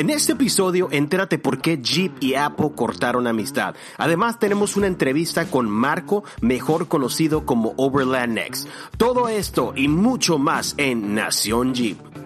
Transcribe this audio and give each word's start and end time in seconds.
En 0.00 0.08
este 0.08 0.32
episodio, 0.32 0.88
entérate 0.92 1.36
por 1.36 1.60
qué 1.60 1.76
Jeep 1.76 2.14
y 2.20 2.34
Apple 2.34 2.70
cortaron 2.74 3.26
amistad. 3.26 3.74
Además, 3.98 4.38
tenemos 4.38 4.78
una 4.78 4.86
entrevista 4.86 5.44
con 5.50 5.68
Marco, 5.68 6.24
mejor 6.40 6.88
conocido 6.88 7.44
como 7.44 7.74
Overland 7.76 8.32
Next. 8.32 8.66
Todo 8.96 9.28
esto 9.28 9.74
y 9.76 9.88
mucho 9.88 10.38
más 10.38 10.74
en 10.78 11.14
Nación 11.14 11.74
Jeep. 11.74 12.19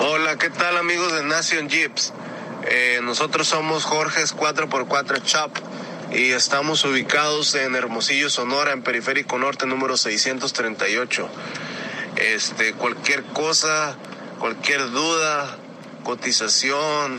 Hola, 0.00 0.36
¿qué 0.36 0.50
tal 0.50 0.76
amigos 0.76 1.12
de 1.14 1.24
Nación 1.24 1.68
Jeeps? 1.68 2.12
Eh, 2.68 3.00
nosotros 3.02 3.46
somos 3.46 3.84
Jorge's 3.84 4.36
4x4 4.36 5.22
Chop 5.22 5.56
y 6.12 6.32
estamos 6.32 6.84
ubicados 6.84 7.54
en 7.54 7.76
Hermosillo, 7.76 8.28
Sonora, 8.28 8.72
en 8.72 8.82
Periférico 8.82 9.38
Norte 9.38 9.66
número 9.66 9.96
638. 9.96 11.28
Este, 12.20 12.74
cualquier 12.74 13.24
cosa, 13.24 13.96
cualquier 14.38 14.90
duda, 14.90 15.56
cotización 16.04 17.18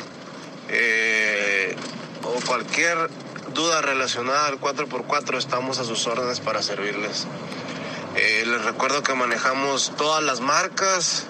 eh, 0.70 1.76
o 2.24 2.40
cualquier 2.46 3.10
duda 3.52 3.82
relacionada 3.82 4.46
al 4.46 4.60
4x4 4.60 5.38
estamos 5.38 5.80
a 5.80 5.86
sus 5.86 6.06
órdenes 6.06 6.40
para 6.40 6.62
servirles. 6.62 7.26
Eh, 8.16 8.44
les 8.46 8.64
recuerdo 8.64 9.02
que 9.02 9.16
manejamos 9.16 9.92
todas 9.98 10.24
las 10.24 10.40
marcas, 10.40 11.26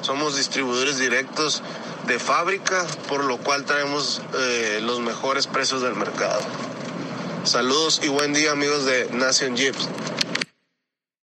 somos 0.00 0.36
distribuidores 0.36 0.98
directos 0.98 1.62
de 2.08 2.18
fábrica, 2.18 2.84
por 3.08 3.22
lo 3.22 3.38
cual 3.38 3.64
traemos 3.64 4.20
eh, 4.34 4.80
los 4.82 4.98
mejores 4.98 5.46
precios 5.46 5.80
del 5.80 5.94
mercado. 5.94 6.40
Saludos 7.44 8.00
y 8.02 8.08
buen 8.08 8.32
día 8.32 8.50
amigos 8.50 8.84
de 8.84 9.08
Nation 9.12 9.56
Jeeps. 9.56 9.88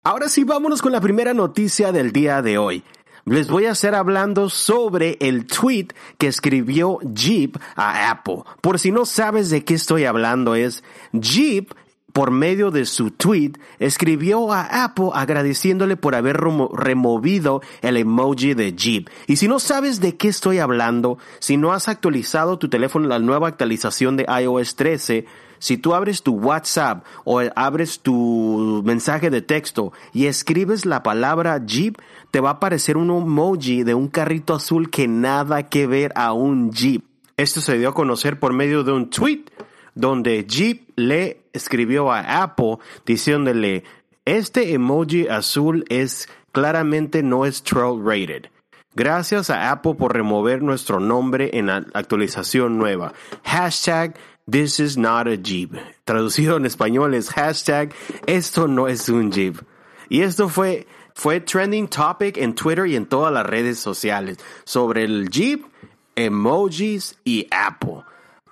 Ahora 0.08 0.30
sí, 0.30 0.46
vámonos 0.46 0.82
con 0.82 0.94
la 0.94 1.02
primera 1.02 1.34
noticia 1.34 1.92
del 1.92 2.14
día 2.14 2.42
de 2.42 2.58
hoy. 2.58 2.82
Les 3.26 3.50
voy 3.50 3.66
a 3.66 3.72
estar 3.72 3.94
hablando 3.94 4.50
sobre 4.50 5.18
el 5.20 5.46
tweet 5.46 5.88
que 6.18 6.28
escribió 6.28 7.00
Jeep 7.14 7.58
a 7.76 8.10
Apple. 8.10 8.44
Por 8.62 8.80
si 8.80 8.94
no 8.94 9.06
sabes 9.06 9.50
de 9.50 9.66
qué 9.66 9.74
estoy 9.74 10.06
hablando, 10.06 10.56
es 10.56 10.82
Jeep 11.12 11.74
por 12.14 12.32
medio 12.32 12.72
de 12.72 12.86
su 12.86 13.12
tweet, 13.12 13.60
escribió 13.80 14.54
a 14.54 14.86
Apple 14.86 15.10
agradeciéndole 15.14 15.98
por 15.98 16.16
haber 16.16 16.38
removido 16.38 17.62
el 17.82 17.98
emoji 17.98 18.54
de 18.54 18.74
Jeep. 18.78 19.10
Y 19.28 19.36
si 19.36 19.50
no 19.50 19.60
sabes 19.60 20.00
de 20.00 20.16
qué 20.16 20.30
estoy 20.30 20.60
hablando, 20.60 21.18
si 21.40 21.58
no 21.58 21.74
has 21.74 21.90
actualizado 21.90 22.58
tu 22.58 22.70
teléfono 22.70 23.10
la 23.10 23.20
nueva 23.20 23.50
actualización 23.50 24.16
de 24.16 24.26
iOS 24.42 24.78
13, 24.78 25.26
si 25.60 25.78
tú 25.78 25.94
abres 25.94 26.24
tu 26.24 26.36
WhatsApp 26.36 27.06
o 27.24 27.42
abres 27.56 28.00
tu 28.00 28.82
mensaje 28.86 29.30
de 29.30 29.42
texto 29.42 29.94
y 30.14 30.26
escribes 30.26 30.86
la 30.86 31.04
palabra 31.04 31.64
Jeep, 31.66 31.98
te 32.32 32.40
va 32.40 32.50
a 32.50 32.54
aparecer 32.54 32.98
un 32.98 33.10
emoji 33.10 33.84
de 33.84 33.94
un 33.94 34.08
carrito 34.08 34.54
azul 34.54 34.90
que 34.90 35.08
nada 35.08 35.64
que 35.64 35.88
ver 35.88 36.12
a 36.16 36.34
un 36.34 36.72
Jeep. 36.72 37.04
Esto 37.38 37.62
se 37.62 37.78
dio 37.78 37.90
a 37.90 37.94
conocer 37.94 38.40
por 38.40 38.54
medio 38.54 38.84
de 38.84 38.92
un 38.92 39.10
tweet 39.10 39.46
donde 39.96 40.46
Jeep 40.46 40.90
le 40.96 41.42
escribió 41.54 42.12
a 42.12 42.44
Apple 42.44 42.78
diciéndole, 43.06 43.84
este 44.26 44.74
emoji 44.74 45.28
azul 45.28 45.86
es 45.90 46.30
claramente 46.52 47.24
no 47.24 47.46
es 47.46 47.64
troll 47.64 48.04
rated. 48.04 48.50
Gracias 48.96 49.52
a 49.52 49.72
Apple 49.72 49.94
por 49.94 50.14
remover 50.14 50.64
nuestro 50.64 51.00
nombre 51.00 51.52
en 51.54 51.68
la 51.68 51.86
actualización 51.94 52.80
nueva. 52.80 53.14
Hashtag 53.44 54.16
This 54.50 54.80
is 54.80 54.98
not 54.98 55.28
a 55.28 55.36
Jeep. 55.36 55.74
Traducido 56.06 56.56
en 56.56 56.66
español 56.66 57.14
es 57.16 57.30
hashtag 57.32 57.94
esto 58.28 58.70
no 58.70 58.88
es 58.88 59.10
un 59.10 59.30
Jeep. 59.30 59.58
Y 60.08 60.22
esto 60.22 60.48
fue, 60.48 60.88
fue 61.14 61.42
trending 61.42 61.90
topic 61.90 62.38
en 62.38 62.56
Twitter 62.56 62.88
y 62.88 62.96
en 62.96 63.08
todas 63.08 63.34
las 63.34 63.46
redes 63.46 63.78
sociales 63.78 64.38
sobre 64.64 65.04
el 65.04 65.30
Jeep, 65.30 65.66
emojis 66.16 67.18
y 67.26 67.46
Apple. 67.52 68.04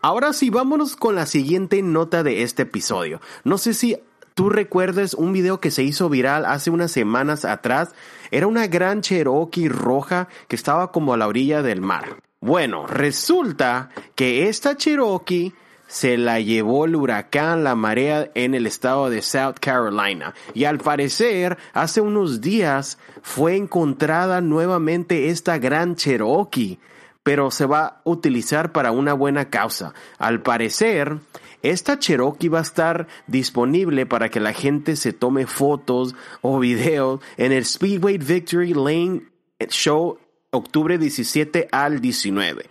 Ahora 0.02 0.34
sí, 0.34 0.50
vámonos 0.50 0.98
con 0.98 1.16
la 1.16 1.26
siguiente 1.26 1.82
nota 1.82 2.24
de 2.24 2.44
este 2.44 2.64
episodio. 2.64 3.22
No 3.46 3.58
sé 3.58 3.74
si 3.74 3.98
tú 4.34 4.50
recuerdes 4.50 5.14
un 5.14 5.32
video 5.32 5.62
que 5.62 5.72
se 5.72 5.84
hizo 5.84 6.10
viral 6.10 6.44
hace 6.44 6.72
unas 6.72 6.92
semanas 6.92 7.46
atrás. 7.46 7.96
Era 8.32 8.48
una 8.48 8.68
gran 8.68 9.00
Cherokee 9.00 9.70
roja 9.70 10.28
que 10.50 10.58
estaba 10.58 10.92
como 10.92 11.14
a 11.14 11.18
la 11.18 11.30
orilla 11.30 11.62
del 11.62 11.80
mar. 11.80 12.18
Bueno, 12.42 12.86
resulta 12.86 13.92
que 14.14 14.50
esta 14.50 14.76
Cherokee 14.76 15.54
se 15.88 16.18
la 16.18 16.40
llevó 16.40 16.85
el 16.85 16.96
huracán 16.96 17.63
La 17.63 17.75
Marea 17.75 18.29
en 18.34 18.53
el 18.53 18.68
estado 18.68 19.09
de 19.09 19.22
South 19.22 19.56
Carolina. 19.59 20.34
Y 20.53 20.66
al 20.66 20.79
parecer, 20.79 21.57
hace 21.73 22.01
unos 22.01 22.41
días 22.41 22.97
fue 23.22 23.56
encontrada 23.56 24.41
nuevamente 24.41 25.29
esta 25.29 25.57
gran 25.57 25.96
Cherokee, 25.96 26.79
pero 27.23 27.51
se 27.51 27.66
va 27.66 27.85
a 27.85 28.01
utilizar 28.03 28.72
para 28.72 28.91
una 28.91 29.13
buena 29.13 29.50
causa. 29.50 29.94
Al 30.18 30.41
parecer, 30.41 31.18
esta 31.62 31.97
Cherokee 31.97 32.50
va 32.50 32.59
a 32.59 32.63
estar 32.63 33.07
disponible 33.28 34.06
para 34.06 34.29
que 34.29 34.40
la 34.40 34.53
gente 34.53 34.96
se 34.96 35.13
tome 35.13 35.47
fotos 35.47 36.16
o 36.41 36.59
videos 36.59 37.22
en 37.38 37.52
el 37.52 37.66
Speedway 37.66 38.17
Victory 38.17 38.73
Lane 38.73 39.23
Show 39.69 40.19
octubre 40.56 40.97
17 40.97 41.67
al 41.72 42.02
19. 42.02 42.66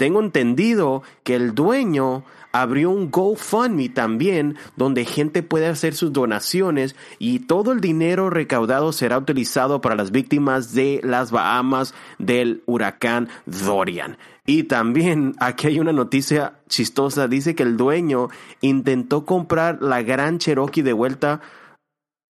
Tengo 0.00 0.20
entendido 0.20 1.02
que 1.24 1.34
el 1.34 1.54
dueño 1.54 2.24
abrió 2.52 2.88
un 2.88 3.10
GoFundMe 3.10 3.90
también 3.90 4.56
donde 4.74 5.04
gente 5.04 5.42
puede 5.42 5.66
hacer 5.66 5.94
sus 5.94 6.10
donaciones 6.10 6.96
y 7.18 7.40
todo 7.40 7.72
el 7.72 7.82
dinero 7.82 8.30
recaudado 8.30 8.94
será 8.94 9.18
utilizado 9.18 9.82
para 9.82 9.96
las 9.96 10.10
víctimas 10.10 10.72
de 10.72 11.02
las 11.04 11.32
Bahamas 11.32 11.92
del 12.18 12.62
huracán 12.64 13.28
Dorian. 13.44 14.16
Y 14.46 14.62
también 14.62 15.34
aquí 15.38 15.66
hay 15.66 15.80
una 15.80 15.92
noticia 15.92 16.54
chistosa, 16.66 17.28
dice 17.28 17.54
que 17.54 17.64
el 17.64 17.76
dueño 17.76 18.28
intentó 18.62 19.26
comprar 19.26 19.82
la 19.82 20.00
gran 20.00 20.38
Cherokee 20.38 20.80
de 20.80 20.94
vuelta 20.94 21.42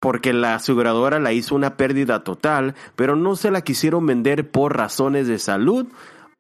porque 0.01 0.33
la 0.33 0.57
aseguradora 0.57 1.21
la 1.21 1.33
hizo 1.33 1.55
una 1.55 1.77
pérdida 1.77 2.25
total, 2.25 2.75
pero 2.97 3.15
no 3.15 3.37
se 3.37 3.53
la 3.53 3.61
quisieron 3.61 4.07
vender 4.07 4.51
por 4.51 4.77
razones 4.77 5.29
de 5.29 5.39
salud, 5.39 5.87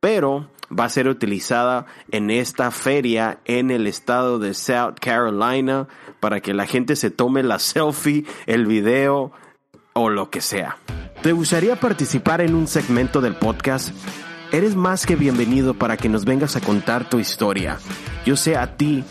pero 0.00 0.48
va 0.70 0.84
a 0.84 0.88
ser 0.88 1.08
utilizada 1.08 1.86
en 2.10 2.30
esta 2.30 2.70
feria 2.70 3.40
en 3.44 3.70
el 3.70 3.86
estado 3.86 4.38
de 4.38 4.54
South 4.54 4.94
Carolina 5.00 5.88
para 6.20 6.40
que 6.40 6.54
la 6.54 6.66
gente 6.66 6.96
se 6.96 7.10
tome 7.10 7.42
la 7.42 7.58
selfie, 7.58 8.24
el 8.46 8.66
video 8.66 9.32
o 9.92 10.10
lo 10.10 10.30
que 10.30 10.40
sea. 10.40 10.76
¿Te 11.22 11.32
gustaría 11.32 11.76
participar 11.76 12.40
en 12.40 12.54
un 12.54 12.66
segmento 12.66 13.20
del 13.20 13.34
podcast? 13.34 13.90
Eres 14.52 14.74
más 14.74 15.06
que 15.06 15.16
bienvenido 15.16 15.74
para 15.74 15.96
que 15.96 16.08
nos 16.08 16.24
vengas 16.24 16.56
a 16.56 16.60
contar 16.60 17.08
tu 17.08 17.18
historia. 17.18 17.78
Yo 18.24 18.36
sé 18.36 18.56
a 18.56 18.76
ti, 18.76 19.04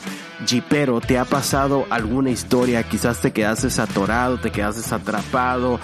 Jeepero, 0.45 1.01
te 1.01 1.17
ha 1.17 1.25
pasado 1.25 1.85
alguna 1.89 2.29
historia, 2.29 2.83
quizás 2.83 3.21
te 3.21 3.31
quedaste 3.31 3.81
atorado, 3.81 4.39
te 4.39 4.51
quedaste 4.51 4.93
atrapado, 4.93 5.79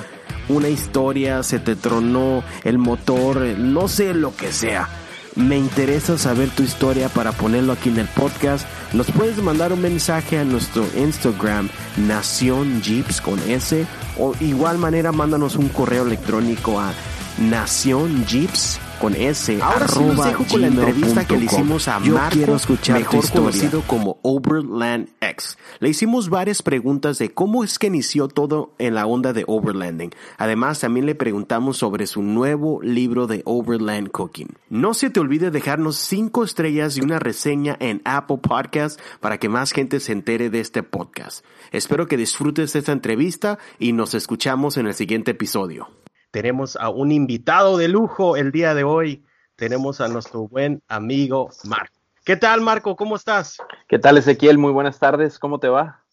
una 0.49 0.69
historia, 0.69 1.43
se 1.43 1.59
te 1.59 1.75
tronó 1.75 2.43
el 2.63 2.77
motor, 2.77 3.37
no 3.57 3.87
sé 3.87 4.13
lo 4.13 4.35
que 4.35 4.51
sea 4.51 4.89
me 5.35 5.57
interesa 5.57 6.17
saber 6.17 6.49
tu 6.49 6.63
historia 6.63 7.09
para 7.09 7.31
ponerlo 7.31 7.73
aquí 7.73 7.89
en 7.89 7.99
el 7.99 8.07
podcast. 8.07 8.65
Nos 8.93 9.11
puedes 9.11 9.41
mandar 9.41 9.73
un 9.73 9.81
mensaje 9.81 10.37
a 10.37 10.45
nuestro 10.45 10.85
Instagram, 10.95 11.69
Nación 11.97 12.81
Jeeps 12.81 13.21
con 13.21 13.39
S, 13.49 13.85
o 14.17 14.33
igual 14.39 14.77
manera 14.77 15.11
mándanos 15.11 15.55
un 15.55 15.69
correo 15.69 16.05
electrónico 16.05 16.79
a 16.79 16.93
nacionjeeps 17.37 18.79
con 18.99 19.15
S. 19.15 19.59
Ahora 19.61 19.87
sí 19.87 19.99
los 19.99 20.23
dejo 20.23 20.45
con 20.45 20.61
la 20.61 20.67
entrevista 20.67 21.25
que 21.25 21.37
le 21.37 21.45
hicimos 21.45 21.87
a 21.87 22.01
Yo 22.01 22.13
Marco, 22.13 22.35
quiero 22.35 22.55
escuchar 22.55 22.99
mejor 22.99 23.29
conocido 23.31 23.81
como 23.87 24.19
Overland 24.21 25.09
X. 25.21 25.57
Le 25.79 25.89
hicimos 25.89 26.29
varias 26.29 26.61
preguntas 26.61 27.17
de 27.17 27.33
cómo 27.33 27.63
es 27.63 27.79
que 27.79 27.87
inició 27.87 28.27
todo 28.27 28.73
en 28.77 28.95
la 28.95 29.05
onda 29.05 29.33
de 29.33 29.43
overlanding. 29.47 30.11
Además, 30.37 30.79
también 30.79 31.05
le 31.05 31.15
preguntamos 31.15 31.77
sobre 31.77 32.07
su 32.07 32.21
nuevo 32.21 32.81
libro 32.81 33.27
de 33.27 33.41
Overland 33.45 34.11
Cooking. 34.11 34.49
No 34.69 34.93
se 34.93 35.09
te 35.09 35.19
olvide 35.19 35.51
dejarnos 35.51 35.97
cinco 35.97 36.43
estrellas 36.43 36.97
y 36.97 37.01
una 37.01 37.19
reseña 37.19 37.77
en 37.79 38.01
Apple 38.05 38.37
Podcast 38.37 38.99
para 39.19 39.37
que 39.37 39.49
más 39.49 39.71
gente 39.71 39.99
se 39.99 40.11
entere 40.11 40.49
de 40.49 40.59
este 40.59 40.83
podcast. 40.83 41.45
Espero 41.71 42.07
que 42.07 42.17
disfrutes 42.17 42.75
esta 42.75 42.91
entrevista 42.91 43.59
y 43.79 43.93
nos 43.93 44.13
escuchamos 44.13 44.77
en 44.77 44.87
el 44.87 44.93
siguiente 44.93 45.31
episodio. 45.31 45.89
Tenemos 46.35 46.75
a 46.75 46.89
un 46.89 47.13
invitado 47.13 47.77
de 47.77 47.87
lujo 47.87 48.35
el 48.35 48.51
día 48.51 48.73
de 48.73 48.83
hoy. 48.83 49.23
Tenemos 49.55 50.01
a 50.01 50.09
nuestro 50.09 50.49
buen 50.49 50.83
amigo 50.89 51.49
Marco. 51.63 51.95
¿Qué 52.25 52.35
tal, 52.35 52.59
Marco? 52.59 52.97
¿Cómo 52.97 53.15
estás? 53.15 53.57
¿Qué 53.87 53.99
tal, 53.99 54.17
Ezequiel? 54.17 54.57
Muy 54.57 54.73
buenas 54.73 54.99
tardes. 54.99 55.39
¿Cómo 55.39 55.61
te 55.61 55.69
va? 55.69 56.03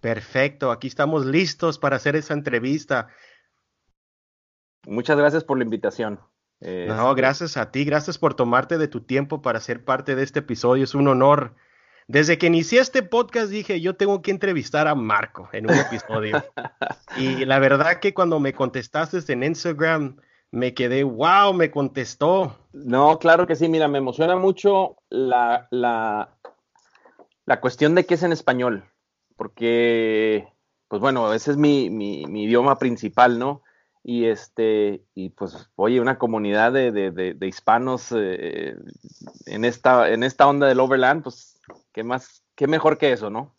Perfecto. 0.00 0.70
Aquí 0.70 0.86
estamos 0.86 1.26
listos 1.26 1.78
para 1.78 1.96
hacer 1.96 2.16
esa 2.16 2.32
entrevista. 2.32 3.08
Muchas 4.86 5.18
gracias 5.18 5.44
por 5.44 5.58
la 5.58 5.64
invitación. 5.64 6.20
no, 6.62 7.14
gracias 7.14 7.58
a 7.58 7.70
ti. 7.70 7.84
Gracias 7.84 8.16
por 8.16 8.32
tomarte 8.32 8.78
de 8.78 8.88
tu 8.88 9.02
tiempo 9.02 9.42
para 9.42 9.60
ser 9.60 9.84
parte 9.84 10.14
de 10.16 10.22
este 10.22 10.38
episodio. 10.38 10.84
Es 10.84 10.94
un 10.94 11.06
honor 11.06 11.54
desde 12.08 12.38
que 12.38 12.46
inicié 12.46 12.80
este 12.80 13.02
podcast 13.02 13.50
dije, 13.50 13.80
yo 13.80 13.96
tengo 13.96 14.22
que 14.22 14.30
entrevistar 14.30 14.86
a 14.86 14.94
Marco 14.94 15.48
en 15.52 15.68
un 15.68 15.76
episodio. 15.76 16.44
y 17.16 17.44
la 17.44 17.58
verdad 17.58 17.98
que 17.98 18.14
cuando 18.14 18.38
me 18.38 18.52
contestaste 18.52 19.20
en 19.32 19.42
Instagram, 19.42 20.16
me 20.52 20.72
quedé, 20.72 21.02
wow, 21.02 21.52
me 21.52 21.70
contestó. 21.70 22.56
No, 22.72 23.18
claro 23.18 23.46
que 23.46 23.56
sí, 23.56 23.68
mira, 23.68 23.88
me 23.88 23.98
emociona 23.98 24.36
mucho 24.36 24.96
la, 25.10 25.66
la, 25.70 26.36
la 27.44 27.60
cuestión 27.60 27.94
de 27.94 28.06
que 28.06 28.14
es 28.14 28.22
en 28.22 28.32
español, 28.32 28.84
porque, 29.36 30.46
pues 30.88 31.00
bueno, 31.00 31.32
ese 31.32 31.50
es 31.50 31.56
mi, 31.56 31.90
mi, 31.90 32.22
idioma 32.44 32.78
principal, 32.78 33.38
¿no? 33.38 33.62
Y 34.04 34.26
este, 34.26 35.02
y 35.16 35.30
pues, 35.30 35.68
oye, 35.74 36.00
una 36.00 36.16
comunidad 36.16 36.72
de, 36.72 36.92
de, 36.92 37.10
de, 37.10 37.46
hispanos 37.48 38.12
eh, 38.16 38.76
en, 39.46 39.64
esta, 39.64 40.08
en 40.10 40.22
esta 40.22 40.46
onda 40.46 40.68
del 40.68 40.78
Overland, 40.78 41.24
pues 41.24 41.55
¿Qué 41.92 42.04
más, 42.04 42.42
qué 42.54 42.66
mejor 42.66 42.98
que 42.98 43.12
eso, 43.12 43.30
no? 43.30 43.54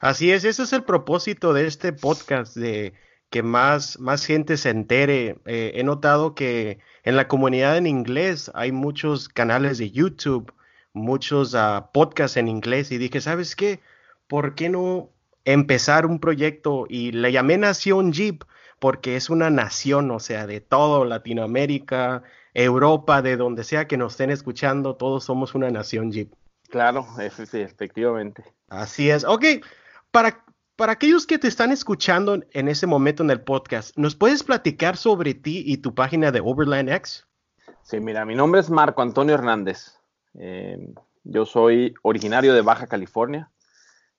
Así 0.00 0.32
es, 0.32 0.44
ese 0.44 0.62
es 0.62 0.72
el 0.72 0.84
propósito 0.84 1.52
de 1.52 1.66
este 1.66 1.92
podcast, 1.92 2.56
de 2.56 2.94
que 3.30 3.42
más, 3.42 3.98
más 4.00 4.24
gente 4.24 4.56
se 4.56 4.70
entere. 4.70 5.38
Eh, 5.44 5.72
he 5.74 5.84
notado 5.84 6.34
que 6.34 6.78
en 7.04 7.16
la 7.16 7.28
comunidad 7.28 7.76
en 7.76 7.86
inglés 7.86 8.50
hay 8.54 8.72
muchos 8.72 9.28
canales 9.28 9.78
de 9.78 9.90
YouTube, 9.90 10.52
muchos 10.92 11.54
uh, 11.54 11.84
podcasts 11.92 12.36
en 12.36 12.48
inglés 12.48 12.90
y 12.90 12.98
dije, 12.98 13.20
¿sabes 13.20 13.54
qué? 13.54 13.80
¿Por 14.26 14.54
qué 14.54 14.68
no 14.68 15.10
empezar 15.44 16.06
un 16.06 16.18
proyecto? 16.18 16.86
Y 16.88 17.12
le 17.12 17.32
llamé 17.32 17.58
Nación 17.58 18.12
Jeep 18.12 18.44
porque 18.78 19.16
es 19.16 19.30
una 19.30 19.50
nación, 19.50 20.10
o 20.10 20.20
sea, 20.20 20.46
de 20.46 20.60
todo 20.60 21.04
Latinoamérica, 21.04 22.22
Europa, 22.54 23.22
de 23.22 23.36
donde 23.36 23.64
sea 23.64 23.86
que 23.86 23.96
nos 23.96 24.12
estén 24.12 24.30
escuchando, 24.30 24.96
todos 24.96 25.24
somos 25.24 25.54
una 25.54 25.70
nación 25.70 26.12
Jeep. 26.12 26.32
Claro, 26.68 27.06
sí, 27.50 27.60
efectivamente. 27.60 28.44
Así 28.68 29.10
es. 29.10 29.24
Ok, 29.24 29.44
para, 30.10 30.44
para 30.76 30.92
aquellos 30.92 31.26
que 31.26 31.38
te 31.38 31.48
están 31.48 31.72
escuchando 31.72 32.40
en 32.52 32.68
ese 32.68 32.86
momento 32.86 33.22
en 33.22 33.30
el 33.30 33.40
podcast, 33.40 33.96
¿nos 33.96 34.14
puedes 34.14 34.42
platicar 34.42 34.96
sobre 34.96 35.34
ti 35.34 35.62
y 35.66 35.78
tu 35.78 35.94
página 35.94 36.30
de 36.30 36.40
Overland 36.40 36.90
X? 36.90 37.26
Sí, 37.82 38.00
mira, 38.00 38.26
mi 38.26 38.34
nombre 38.34 38.60
es 38.60 38.68
Marco 38.68 39.00
Antonio 39.00 39.34
Hernández. 39.34 39.98
Em, 40.34 40.94
yo 41.24 41.46
soy 41.46 41.94
originario 42.02 42.52
de 42.52 42.60
Baja 42.60 42.86
California, 42.86 43.50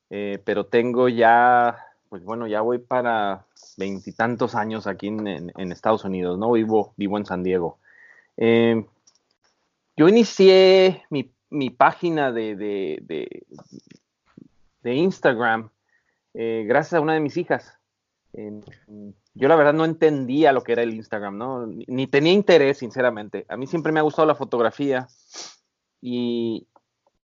eh, 0.09 0.41
pero 0.43 0.65
tengo 0.65 1.07
ya, 1.07 1.77
pues 2.09 2.23
bueno, 2.23 2.47
ya 2.47 2.61
voy 2.61 2.79
para 2.79 3.45
veintitantos 3.77 4.55
años 4.55 4.87
aquí 4.87 5.07
en, 5.07 5.71
Estados 5.71 6.03
Unidos, 6.03 6.39
¿no? 6.39 6.51
Vivo, 6.51 6.93
vivo 6.97 7.19
en 7.19 7.25
San 7.27 7.43
Diego. 7.43 7.77
Em, 8.37 8.87
yo 9.95 10.07
inicié 10.07 11.03
mi 11.11 11.31
mi 11.49 11.69
página 11.69 12.31
de, 12.31 12.55
de, 12.55 13.45
de, 14.81 14.93
Instagram 14.93 15.69
eh, 16.33 16.65
gracias 16.67 16.93
a 16.93 17.01
una 17.01 17.13
de 17.13 17.19
mis 17.19 17.37
hijas. 17.37 17.77
yo 18.33 19.47
la 19.47 19.55
verdad 19.55 19.73
no 19.73 19.85
entendía 19.85 20.51
lo 20.51 20.63
que 20.63 20.73
era 20.73 20.83
el 20.83 20.93
Instagram, 20.93 21.37
¿no? 21.37 21.67
Ni, 21.67 22.07
tenía 22.07 22.33
interés, 22.33 22.77
sinceramente. 22.77 23.45
A 23.49 23.57
mí 23.57 23.67
siempre 23.67 23.91
me 23.91 23.99
ha 23.99 24.03
gustado 24.03 24.27
la 24.27 24.35
fotografía 24.35 25.07
y, 26.01 26.67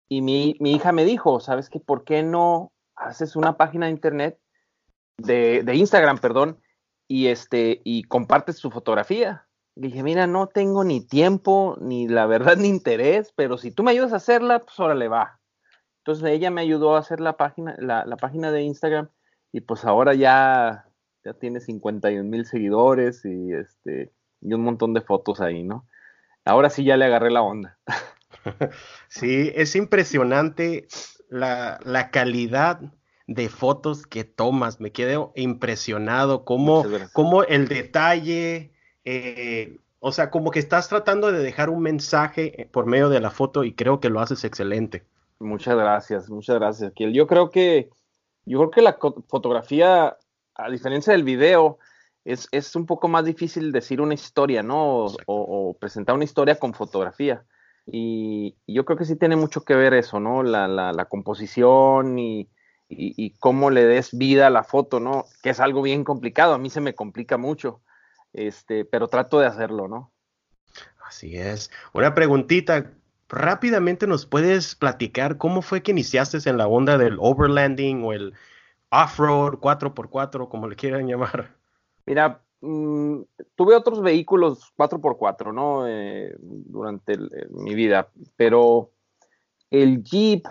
y 0.09 0.23
mi, 0.23 0.57
mi, 0.61 0.75
hija 0.75 0.93
me 0.93 1.05
dijo, 1.05 1.41
¿sabes 1.41 1.69
qué? 1.69 1.81
¿Por 1.81 2.05
qué 2.05 2.23
no 2.23 2.73
haces 2.97 3.37
una 3.37 3.57
página 3.57 3.87
de 3.87 3.93
internet, 3.93 4.39
de, 5.17 5.63
de 5.63 5.75
Instagram, 5.77 6.19
perdón, 6.19 6.61
y, 7.07 7.29
este, 7.29 7.81
y 7.85 8.03
compartes 8.05 8.59
su 8.59 8.71
fotografía? 8.71 9.48
Dije, 9.79 10.03
mira, 10.03 10.27
no 10.27 10.49
tengo 10.49 10.85
ni 10.85 11.01
tiempo, 11.01 11.77
ni 11.81 12.09
la 12.09 12.27
verdad, 12.27 12.57
ni 12.57 12.69
interés, 12.69 13.33
pero 13.35 13.57
si 13.59 13.71
tú 13.71 13.83
me 13.83 13.93
ayudas 13.93 14.13
a 14.13 14.17
hacerla, 14.17 14.59
pues 14.61 14.79
órale 14.81 15.09
va. 15.09 15.41
Entonces 15.99 16.31
ella 16.31 16.51
me 16.51 16.63
ayudó 16.63 16.97
a 16.97 17.01
hacer 17.01 17.21
la 17.21 17.37
página, 17.37 17.77
la, 17.79 18.17
página 18.17 18.51
de 18.51 18.63
Instagram 18.63 19.09
y 19.53 19.61
pues 19.61 19.85
ahora 19.85 20.15
ya, 20.15 20.87
ya 21.25 21.35
tiene 21.35 21.61
51 21.61 22.29
mil 22.29 22.45
seguidores 22.45 23.25
y, 23.25 23.53
este, 23.53 24.13
y 24.41 24.53
un 24.53 24.63
montón 24.63 24.95
de 24.95 25.01
fotos 25.01 25.41
ahí, 25.41 25.63
¿no? 25.63 25.87
Ahora 26.45 26.71
sí 26.71 26.85
ya 26.85 26.97
le 26.97 27.05
agarré 27.05 27.31
la 27.31 27.43
onda. 27.43 27.79
Sí, 29.09 29.53
es 29.55 29.75
impresionante 29.77 30.87
la, 31.29 31.81
la 31.85 32.11
calidad 32.11 32.81
de 33.27 33.49
fotos 33.49 34.07
que 34.07 34.25
tomas. 34.25 34.81
Me 34.81 34.91
quedo 34.91 35.33
impresionado 35.37 36.45
cómo, 36.45 36.85
cómo 37.13 37.45
el 37.45 37.69
detalle, 37.69 38.73
eh, 39.11 39.79
o 40.01 40.13
sea, 40.13 40.31
como 40.31 40.51
que 40.51 40.59
estás 40.59 40.91
tratando 40.91 41.33
de 41.33 41.39
dejar 41.39 41.71
un 41.71 41.81
mensaje 41.81 42.69
por 42.73 42.85
medio 42.85 43.09
de 43.09 43.21
la 43.21 43.31
foto 43.31 43.65
y 43.65 43.73
creo 43.73 44.01
que 44.01 44.11
lo 44.11 44.21
haces 44.21 44.45
excelente. 44.45 45.03
Muchas 45.39 45.77
gracias, 45.77 46.29
muchas 46.29 46.57
gracias, 46.57 46.93
Kiel. 46.93 47.15
Yo 47.15 47.27
creo 47.27 47.51
que, 47.51 47.89
yo 48.45 48.59
creo 48.59 48.71
que 48.71 48.83
la 48.83 48.99
fotografía, 49.29 50.19
a 50.55 50.71
diferencia 50.71 51.15
del 51.15 51.25
video, 51.25 51.79
es, 52.27 52.49
es 52.53 52.77
un 52.77 52.85
poco 52.85 53.09
más 53.09 53.25
difícil 53.25 53.73
decir 53.73 54.03
una 54.03 54.13
historia, 54.13 54.63
¿no? 54.63 55.07
O, 55.25 55.75
presentar 55.81 56.15
una 56.15 56.25
historia 56.25 56.59
con 56.59 56.75
fotografía. 56.75 57.47
Y, 57.87 58.57
yo 58.67 58.85
creo 58.85 58.99
que 58.99 59.07
sí 59.07 59.17
tiene 59.17 59.37
mucho 59.37 59.63
que 59.63 59.75
ver 59.75 59.95
eso, 59.95 60.21
¿no? 60.21 60.43
La, 60.43 60.69
la, 60.69 60.93
la 60.93 61.07
composición 61.07 62.19
y, 62.19 62.41
y, 62.91 63.15
y, 63.17 63.31
cómo 63.39 63.71
le 63.71 63.87
des 63.87 64.17
vida 64.17 64.49
a 64.49 64.51
la 64.51 64.65
foto, 64.65 65.01
¿no? 65.01 65.25
Que 65.43 65.49
es 65.51 65.61
algo 65.61 65.81
bien 65.81 66.05
complicado. 66.05 66.53
A 66.53 66.59
mí 66.59 66.69
se 66.69 66.83
me 66.83 66.95
complica 66.95 67.39
mucho 67.39 67.81
este, 68.33 68.85
pero 68.85 69.09
trato 69.09 69.41
de 69.41 69.47
hacerlo, 69.47 69.89
¿no? 69.89 70.13
Así 71.07 71.37
es. 71.37 71.71
Una 71.95 72.15
preguntita, 72.15 72.93
rápidamente 73.29 74.07
nos 74.07 74.27
puedes 74.27 74.75
platicar 74.75 75.39
cómo 75.39 75.63
fue 75.63 75.83
que 75.83 75.93
iniciaste 75.93 76.39
en 76.49 76.59
la 76.59 76.67
onda 76.67 76.99
del 76.99 77.17
overlanding 77.19 78.05
o 78.05 78.13
el 78.13 78.35
off-road 78.91 79.59
4x4, 79.59 80.49
como 80.49 80.69
le 80.69 80.77
quieran 80.77 81.07
llamar. 81.07 81.57
Mira, 82.07 82.43
mm, 82.61 83.21
tuve 83.55 83.75
otros 83.75 84.03
vehículos 84.03 84.73
4x4, 84.77 85.53
¿no? 85.53 85.87
Eh, 85.87 86.35
durante 86.41 87.19
mi 87.51 87.75
vida, 87.75 88.11
pero 88.37 88.91
el 89.71 90.03
Jeep 90.03 90.47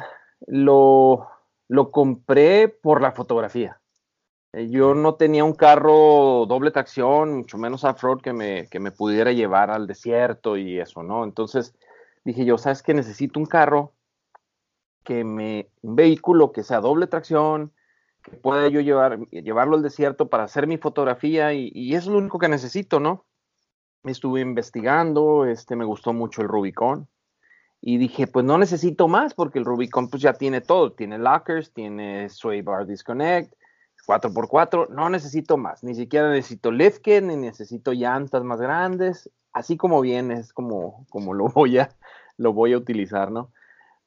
lo, 0.46 1.28
lo 1.68 1.92
compré 1.92 2.68
por 2.68 3.02
la 3.02 3.12
fotografía. 3.12 3.77
Eh, 4.58 4.70
yo 4.70 4.96
no 4.96 5.16
tenía 5.16 5.44
un 5.44 5.54
carro 5.54 6.46
doble 6.48 6.72
tracción, 6.72 7.38
mucho 7.38 7.60
menos 7.60 7.84
off-road 7.84 8.22
que 8.22 8.34
me, 8.34 8.68
que 8.68 8.80
me 8.80 8.92
pudiera 8.92 9.32
llevar 9.32 9.70
al 9.70 9.86
desierto 9.86 10.58
y 10.58 10.80
eso, 10.80 11.04
¿no? 11.04 11.24
Entonces 11.24 11.76
dije 12.26 12.44
yo, 12.44 12.58
¿sabes 12.58 12.82
qué? 12.82 12.96
Necesito 12.96 13.40
un 13.40 13.46
carro 13.46 13.94
que 15.04 15.24
me, 15.24 15.70
un 15.84 15.96
vehículo 15.96 16.52
que 16.52 16.64
sea 16.64 16.80
doble 16.80 17.06
tracción, 17.06 17.72
que 18.24 18.32
pueda 18.32 18.68
yo 18.68 18.82
llevar, 18.82 19.20
llevarlo 19.30 19.76
al 19.76 19.84
desierto 19.84 20.28
para 20.28 20.46
hacer 20.46 20.66
mi 20.66 20.78
fotografía 20.78 21.54
y, 21.54 21.72
y 21.74 21.94
es 21.94 22.08
lo 22.08 22.18
único 22.18 22.40
que 22.40 22.50
necesito, 22.50 23.00
¿no? 23.00 23.26
Estuve 24.06 24.42
investigando, 24.42 25.46
este, 25.46 25.76
me 25.76 25.86
gustó 25.86 26.14
mucho 26.14 26.42
el 26.42 26.48
Rubicon 26.48 27.08
y 27.80 27.98
dije, 28.00 28.26
pues 28.26 28.44
no 28.44 28.58
necesito 28.58 29.08
más 29.08 29.36
porque 29.36 29.60
el 29.60 29.66
Rubicon 29.66 30.10
pues 30.10 30.24
ya 30.24 30.34
tiene 30.34 30.62
todo, 30.62 30.94
tiene 30.94 31.20
lockers, 31.20 31.72
tiene 31.74 32.28
Sway 32.30 32.64
Bar 32.64 32.88
Disconnect, 32.88 33.54
4x4, 34.08 34.90
no 34.90 35.10
necesito 35.10 35.58
más, 35.58 35.84
ni 35.84 35.94
siquiera 35.94 36.32
necesito 36.32 36.72
liftkit, 36.72 37.24
ni 37.24 37.36
necesito 37.36 37.92
llantas 37.92 38.44
más 38.44 38.62
grandes, 38.62 39.30
así 39.52 39.76
como 39.76 40.00
viene, 40.02 40.36
es 40.36 40.54
como, 40.54 41.06
como 41.10 41.34
lo, 41.34 41.50
voy 41.50 41.78
a, 41.80 41.90
lo 42.38 42.54
voy 42.54 42.74
a 42.74 42.78
utilizar, 42.78 43.32
¿no? 43.32 43.52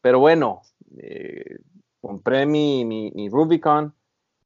Pero 0.01 0.19
bueno, 0.19 0.63
eh, 0.97 1.59
compré 2.01 2.47
mi, 2.47 2.85
mi, 2.85 3.29
Rubicon 3.29 3.95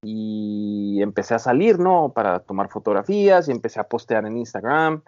y 0.03 1.01
empecé 1.01 1.35
a 1.35 1.39
salir, 1.39 1.79
¿no? 1.79 2.13
Para 2.13 2.41
tomar 2.41 2.69
fotografías 2.69 3.49
y 3.49 3.53
empecé 3.53 3.79
a 3.79 3.89
postear 3.89 4.27
en 4.27 4.37
Instagram, 4.37 5.03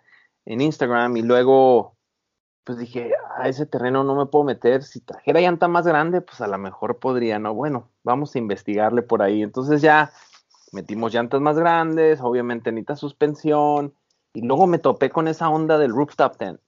en 0.45 0.61
Instagram 0.61 1.17
y 1.17 1.23
luego 1.23 1.97
pues 2.67 2.79
dije, 2.79 3.12
a 3.38 3.49
ese 3.49 3.65
terreno 3.65 4.03
no 4.03 4.17
me 4.17 4.26
puedo 4.26 4.45
meter. 4.45 4.83
Si 4.83 4.99
trajera 4.99 5.41
llanta 5.41 5.69
más 5.69 5.87
grande, 5.87 6.21
pues 6.21 6.41
a 6.41 6.49
lo 6.49 6.59
mejor 6.59 6.99
podría, 6.99 7.38
¿no? 7.38 7.55
Bueno, 7.55 7.91
vamos 8.03 8.35
a 8.35 8.38
investigarle 8.38 9.03
por 9.03 9.23
ahí. 9.23 9.41
Entonces 9.41 9.81
ya 9.83 10.11
metimos 10.76 11.12
llantas 11.12 11.40
más 11.40 11.59
grandes, 11.59 12.21
obviamente 12.21 12.71
necesita 12.71 12.97
suspensión. 12.97 13.95
Y 14.35 14.42
luego 14.42 14.66
me 14.66 14.78
topé 14.78 15.09
con 15.09 15.26
esa 15.26 15.49
onda 15.49 15.78
del 15.78 15.92
rooftop 15.92 16.37
tent. 16.37 16.61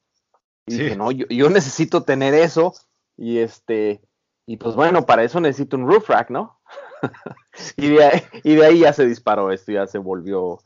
Y 0.67 0.79
dije, 0.79 0.97
no, 0.97 1.11
yo, 1.11 1.51
necesito 1.51 2.03
tener 2.03 2.33
eso. 2.33 2.73
Y 3.17 3.39
este, 3.39 4.01
y 4.47 4.57
pues 4.57 4.75
bueno, 4.75 5.05
para 5.05 5.23
eso 5.25 5.41
necesito 5.41 5.77
un 5.77 5.87
roof 5.87 6.09
rack, 6.09 6.31
¿no? 6.31 6.59
y, 7.77 7.89
de 7.89 8.05
ahí, 8.05 8.23
y 8.43 8.55
de 8.55 8.67
ahí 8.67 8.79
ya 8.81 8.93
se 8.93 9.07
disparó 9.07 9.53
esto, 9.53 9.73
ya 9.73 9.87
se 9.87 9.99
volvió 9.99 10.61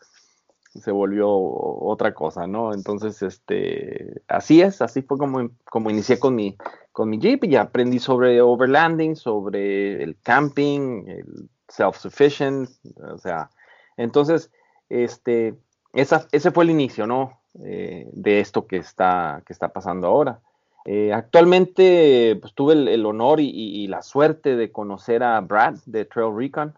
se 0.81 0.91
volvió 0.91 1.29
otra 1.29 2.15
cosa, 2.15 2.47
¿no? 2.47 2.73
Entonces, 2.73 3.23
este, 3.23 4.23
así 4.27 4.63
es, 4.63 4.81
así 4.81 5.03
fue 5.03 5.19
como, 5.19 5.51
como 5.65 5.91
inicié 5.91 6.19
con 6.19 6.35
mi, 6.35 6.57
con 6.93 7.11
mi 7.11 7.19
Jeep 7.19 7.45
y 7.45 7.51
ya 7.51 7.63
aprendí 7.63 7.99
sobre 7.99 8.41
overlanding, 8.41 9.17
sobre 9.17 10.03
el 10.03 10.17
camping, 10.23 11.05
el 11.09 11.51
self-sufficient, 11.69 12.69
o 13.13 13.19
sea, 13.19 13.51
entonces, 13.97 14.51
este, 14.89 15.55
esa, 15.93 16.27
ese 16.33 16.51
fue 16.51 16.65
el 16.65 16.71
inicio, 16.71 17.07
¿no? 17.07 17.41
Eh, 17.65 18.09
de 18.13 18.41
esto 18.41 18.67
que 18.67 18.79
está, 18.79 19.43
que 19.47 19.53
está 19.53 19.73
pasando 19.73 20.07
ahora. 20.07 20.41
Eh, 20.85 21.13
actualmente, 21.13 22.39
pues 22.41 22.55
tuve 22.55 22.73
el, 22.73 23.07
honor 23.07 23.41
y, 23.41 23.51
y, 23.51 23.87
la 23.89 24.03
suerte 24.03 24.57
de 24.57 24.73
conocer 24.73 25.23
a 25.23 25.41
Brad 25.41 25.75
de 25.87 26.05
Trail 26.07 26.35
Recon. 26.35 26.75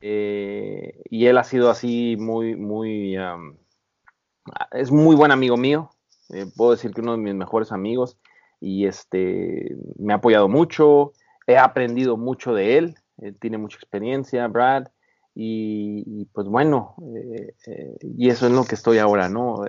Eh, 0.00 1.00
y 1.08 1.26
él 1.26 1.38
ha 1.38 1.44
sido 1.44 1.70
así 1.70 2.16
muy, 2.18 2.56
muy, 2.56 3.16
es 4.72 4.90
muy 4.90 5.16
buen 5.16 5.32
amigo 5.32 5.56
mío. 5.56 5.90
Puedo 6.56 6.72
decir 6.72 6.92
que 6.92 7.00
uno 7.00 7.12
de 7.12 7.18
mis 7.18 7.34
mejores 7.34 7.72
amigos. 7.72 8.18
Y 8.60 8.86
este, 8.86 9.76
me 9.98 10.12
ha 10.12 10.16
apoyado 10.16 10.48
mucho. 10.48 11.12
He 11.46 11.56
aprendido 11.56 12.16
mucho 12.16 12.54
de 12.54 12.78
él. 12.78 12.94
Tiene 13.40 13.58
mucha 13.58 13.76
experiencia, 13.76 14.46
Brad. 14.48 14.88
Y, 15.34 16.26
pues 16.26 16.46
bueno, 16.46 16.94
eh, 17.16 17.54
y 18.02 18.28
eso 18.28 18.46
es 18.46 18.52
lo 18.52 18.64
que 18.64 18.74
estoy 18.74 18.98
ahora, 18.98 19.30
¿no? 19.30 19.64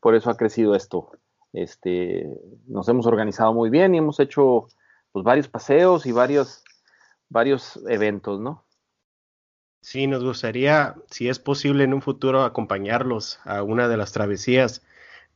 por 0.00 0.16
eso 0.16 0.28
ha 0.28 0.36
crecido 0.36 0.74
esto. 0.74 1.12
Este, 1.52 2.28
nos 2.66 2.88
hemos 2.88 3.06
organizado 3.06 3.52
muy 3.52 3.70
bien 3.70 3.94
y 3.94 3.98
hemos 3.98 4.20
hecho 4.20 4.66
pues 5.12 5.24
varios 5.24 5.48
paseos 5.48 6.06
y 6.06 6.12
varios, 6.12 6.64
varios 7.28 7.80
eventos, 7.88 8.40
¿no? 8.40 8.64
Sí, 9.82 10.06
nos 10.06 10.22
gustaría, 10.22 10.94
si 11.10 11.28
es 11.28 11.38
posible 11.38 11.84
en 11.84 11.94
un 11.94 12.02
futuro, 12.02 12.42
acompañarlos 12.42 13.40
a 13.44 13.62
una 13.62 13.88
de 13.88 13.96
las 13.96 14.12
travesías. 14.12 14.82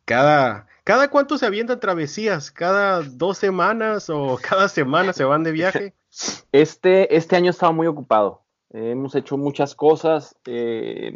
Cada, 0.04 0.66
cada 0.84 1.08
cuánto 1.08 1.38
se 1.38 1.46
avientan 1.46 1.80
travesías, 1.80 2.50
cada 2.50 3.02
dos 3.02 3.38
semanas 3.38 4.10
o 4.10 4.38
cada 4.48 4.68
semana 4.68 5.12
se 5.12 5.24
van 5.24 5.42
de 5.42 5.52
viaje. 5.52 5.94
Este, 6.52 7.16
este 7.16 7.36
año 7.36 7.50
estaba 7.50 7.72
muy 7.72 7.86
ocupado. 7.86 8.42
hemos 8.70 9.14
hecho 9.14 9.36
muchas 9.36 9.74
cosas 9.74 10.36
eh, 10.46 11.12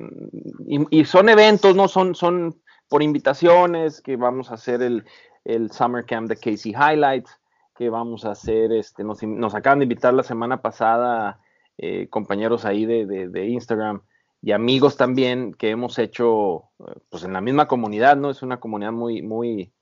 y, 0.66 1.04
son 1.04 1.28
eventos, 1.28 1.76
no 1.76 1.88
son, 1.88 2.14
son 2.14 2.60
por 2.88 3.02
invitaciones 3.02 4.00
que 4.00 4.16
vamos 4.16 4.50
a 4.50 4.54
hacer 4.54 4.82
el, 4.82 5.04
el 5.44 5.70
Summer 5.70 6.04
Camp 6.04 6.28
de 6.28 6.36
Casey 6.36 6.72
Highlights, 6.72 7.38
que 7.76 7.90
vamos 7.90 8.24
a 8.24 8.32
hacer, 8.32 8.72
este, 8.72 9.04
nos, 9.04 9.22
nos 9.22 9.54
acaban 9.54 9.78
de 9.78 9.84
invitar 9.84 10.12
la 10.14 10.24
semana 10.24 10.60
pasada 10.62 11.40
eh, 11.80 12.08
compañeros 12.10 12.64
ahí 12.64 12.86
de, 12.86 13.46
Instagram 13.46 14.02
y 14.40 14.52
amigos 14.52 14.96
también 14.96 15.54
que 15.54 15.70
hemos 15.70 15.98
hecho 15.98 16.70
eh, 16.80 16.94
pues 17.08 17.24
en 17.24 17.32
la 17.32 17.40
misma 17.40 17.66
comunidad, 17.66 18.16
¿no? 18.16 18.30
Es 18.30 18.42
una 18.42 18.60
comunidad 18.60 18.92
muy, 18.92 19.22
muy, 19.22 19.72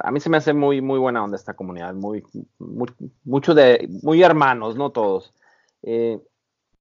a 0.00 0.10
mí 0.10 0.20
se 0.20 0.30
me 0.30 0.38
hace 0.38 0.54
muy, 0.54 0.80
muy 0.80 0.98
buena 0.98 1.22
onda 1.22 1.36
esta 1.36 1.54
comunidad, 1.54 1.94
muy, 1.94 2.24
mucho 3.24 3.54
de, 3.54 3.88
muy 4.02 4.22
hermanos, 4.22 4.76
¿no? 4.76 4.90
Todos. 4.90 5.34
Eh, 5.82 6.20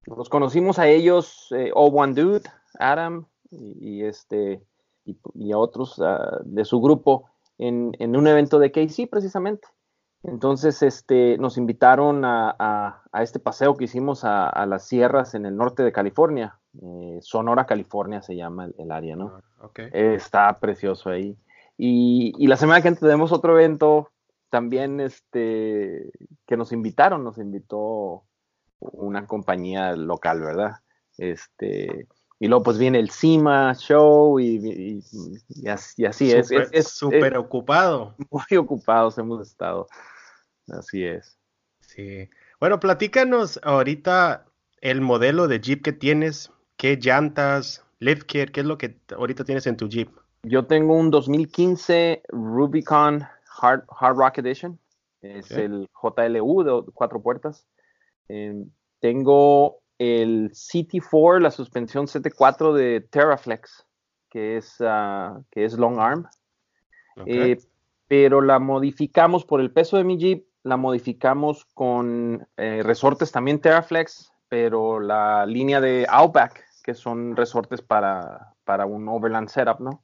los 0.06 0.30
conocimos 0.30 0.80
a 0.80 0.88
ellos, 0.88 1.50
All 1.74 1.92
One 1.94 2.14
Dude, 2.14 2.50
Adam 2.80 3.28
y, 3.52 4.04
este, 4.04 4.62
y, 5.06 5.52
a 5.52 5.58
otros 5.58 6.00
ah, 6.00 6.40
de 6.44 6.64
su 6.66 6.80
grupo 6.82 7.30
en, 7.58 7.92
en 8.00 8.16
un 8.16 8.28
evento 8.28 8.60
de 8.60 8.72
KC 8.72 9.10
precisamente. 9.10 9.68
Entonces, 10.24 10.82
este, 10.82 11.38
nos 11.38 11.58
invitaron 11.58 12.24
a, 12.26 13.04
este 13.22 13.40
paseo 13.40 13.76
que 13.76 13.86
hicimos 13.86 14.24
a, 14.24 14.66
las 14.66 14.88
sierras 14.88 15.36
en 15.36 15.46
el 15.46 15.56
norte 15.56 15.84
de 15.84 15.92
California. 15.92 16.60
Eh, 16.82 17.20
Sonora, 17.22 17.66
California 17.66 18.22
se 18.22 18.36
llama 18.36 18.70
el, 18.78 18.92
área, 18.92 19.16
¿no? 19.16 19.42
Ah, 19.60 19.70
está 19.92 20.54
precioso 20.60 21.10
ahí. 21.10 21.38
Y, 21.78 22.46
la 22.48 22.58
semana 22.58 22.82
que 22.82 22.92
tenemos 22.92 23.32
otro 23.32 23.58
evento 23.58 24.10
también 24.50 25.00
este, 25.00 26.12
que 26.46 26.58
nos 26.58 26.72
invitaron, 26.72 27.24
nos 27.24 27.38
invitó 27.38 28.24
una 28.80 29.28
compañía 29.28 29.96
local, 29.96 30.42
¿verdad? 30.42 30.78
Este, 31.18 32.08
y 32.40 32.48
luego 32.48 32.64
pues 32.64 32.78
viene 32.78 33.00
el 33.00 33.10
CIMA 33.10 33.74
Show 33.74 34.40
y, 34.40 35.02
así, 35.68 36.04
es. 36.32 36.52
Es 36.52 36.88
súper 36.90 37.38
ocupado. 37.38 38.16
Muy 38.30 38.58
ocupados 38.58 39.18
hemos 39.18 39.48
estado. 39.48 39.88
Así 40.68 41.04
es. 41.04 41.38
Sí. 41.82 42.30
Bueno, 42.60 42.80
platícanos 42.80 43.60
ahorita 43.64 44.46
el 44.82 45.02
modelo 45.02 45.48
de 45.48 45.60
Jeep 45.60 45.82
que 45.82 45.94
tienes, 45.94 46.52
qué 46.76 46.98
llantas, 46.98 47.84
lift 48.00 48.24
kit, 48.24 48.52
qué 48.52 48.62
es 48.62 48.66
lo 48.66 48.78
que 48.78 49.00
ahorita 49.16 49.44
tienes 49.44 49.66
en 49.66 49.78
tu 49.78 49.88
Jeep. 49.88 50.10
Yo 50.44 50.66
tengo 50.66 50.96
un 50.96 51.10
2015 51.10 52.24
Rubicon 52.30 53.26
Hard, 53.60 53.84
Hard 53.90 54.18
Rock 54.18 54.38
Edition. 54.40 54.80
Es 55.22 55.50
el 55.52 55.90
JLU 56.02 56.64
de 56.64 56.92
cuatro 56.94 57.22
puertas. 57.22 57.68
Em, 58.28 58.70
tengo 59.00 59.80
el 60.00 60.52
CT4, 60.52 61.40
la 61.40 61.52
suspensión 61.52 62.06
CT4 62.06 62.74
de 62.74 63.02
Terraflex, 63.02 63.86
que 64.30 64.58
es, 64.58 64.78
ah, 64.82 65.42
que 65.52 65.66
es 65.66 65.78
long 65.78 66.00
arm. 66.00 66.28
Eh, 67.26 67.58
pero 68.08 68.42
la 68.42 68.60
modificamos 68.60 69.44
por 69.44 69.60
el 69.60 69.72
peso 69.72 69.98
de 69.98 70.04
mi 70.04 70.18
Jeep 70.18 70.48
la 70.68 70.78
modificamos 70.78 71.66
con 71.74 72.46
eh, 72.58 72.82
resortes 72.84 73.32
también 73.32 73.60
Terraflex, 73.60 74.34
pero 74.50 75.00
la 75.00 75.46
línea 75.46 75.80
de 75.82 76.06
Outback, 76.10 76.66
que 76.84 76.94
son 76.94 77.36
resortes 77.36 77.82
para, 77.82 78.54
para 78.66 78.86
un 78.86 79.08
overland 79.08 79.50
setup, 79.50 79.80
¿no? 79.80 80.04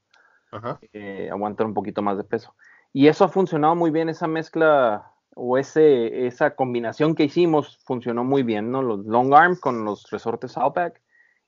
Ajá. 0.52 0.80
Eh, 0.94 1.30
aguantar 1.32 1.66
un 1.66 1.74
poquito 1.74 2.02
más 2.02 2.18
de 2.18 2.24
peso. 2.24 2.56
Y 2.94 3.08
eso 3.08 3.26
ha 3.26 3.30
funcionado 3.30 3.76
muy 3.76 3.92
bien, 3.92 4.10
esa 4.10 4.28
mezcla 4.28 5.12
o 5.36 5.58
ese, 5.58 6.28
esa 6.28 6.56
combinación 6.56 7.16
que 7.16 7.26
hicimos 7.26 7.80
funcionó 7.86 8.24
muy 8.24 8.44
bien, 8.44 8.72
¿no? 8.72 8.82
Los 8.82 9.06
long 9.06 9.34
arm 9.34 9.56
con 9.56 9.86
los 9.86 10.10
resortes 10.10 10.58
Outback 10.58 11.02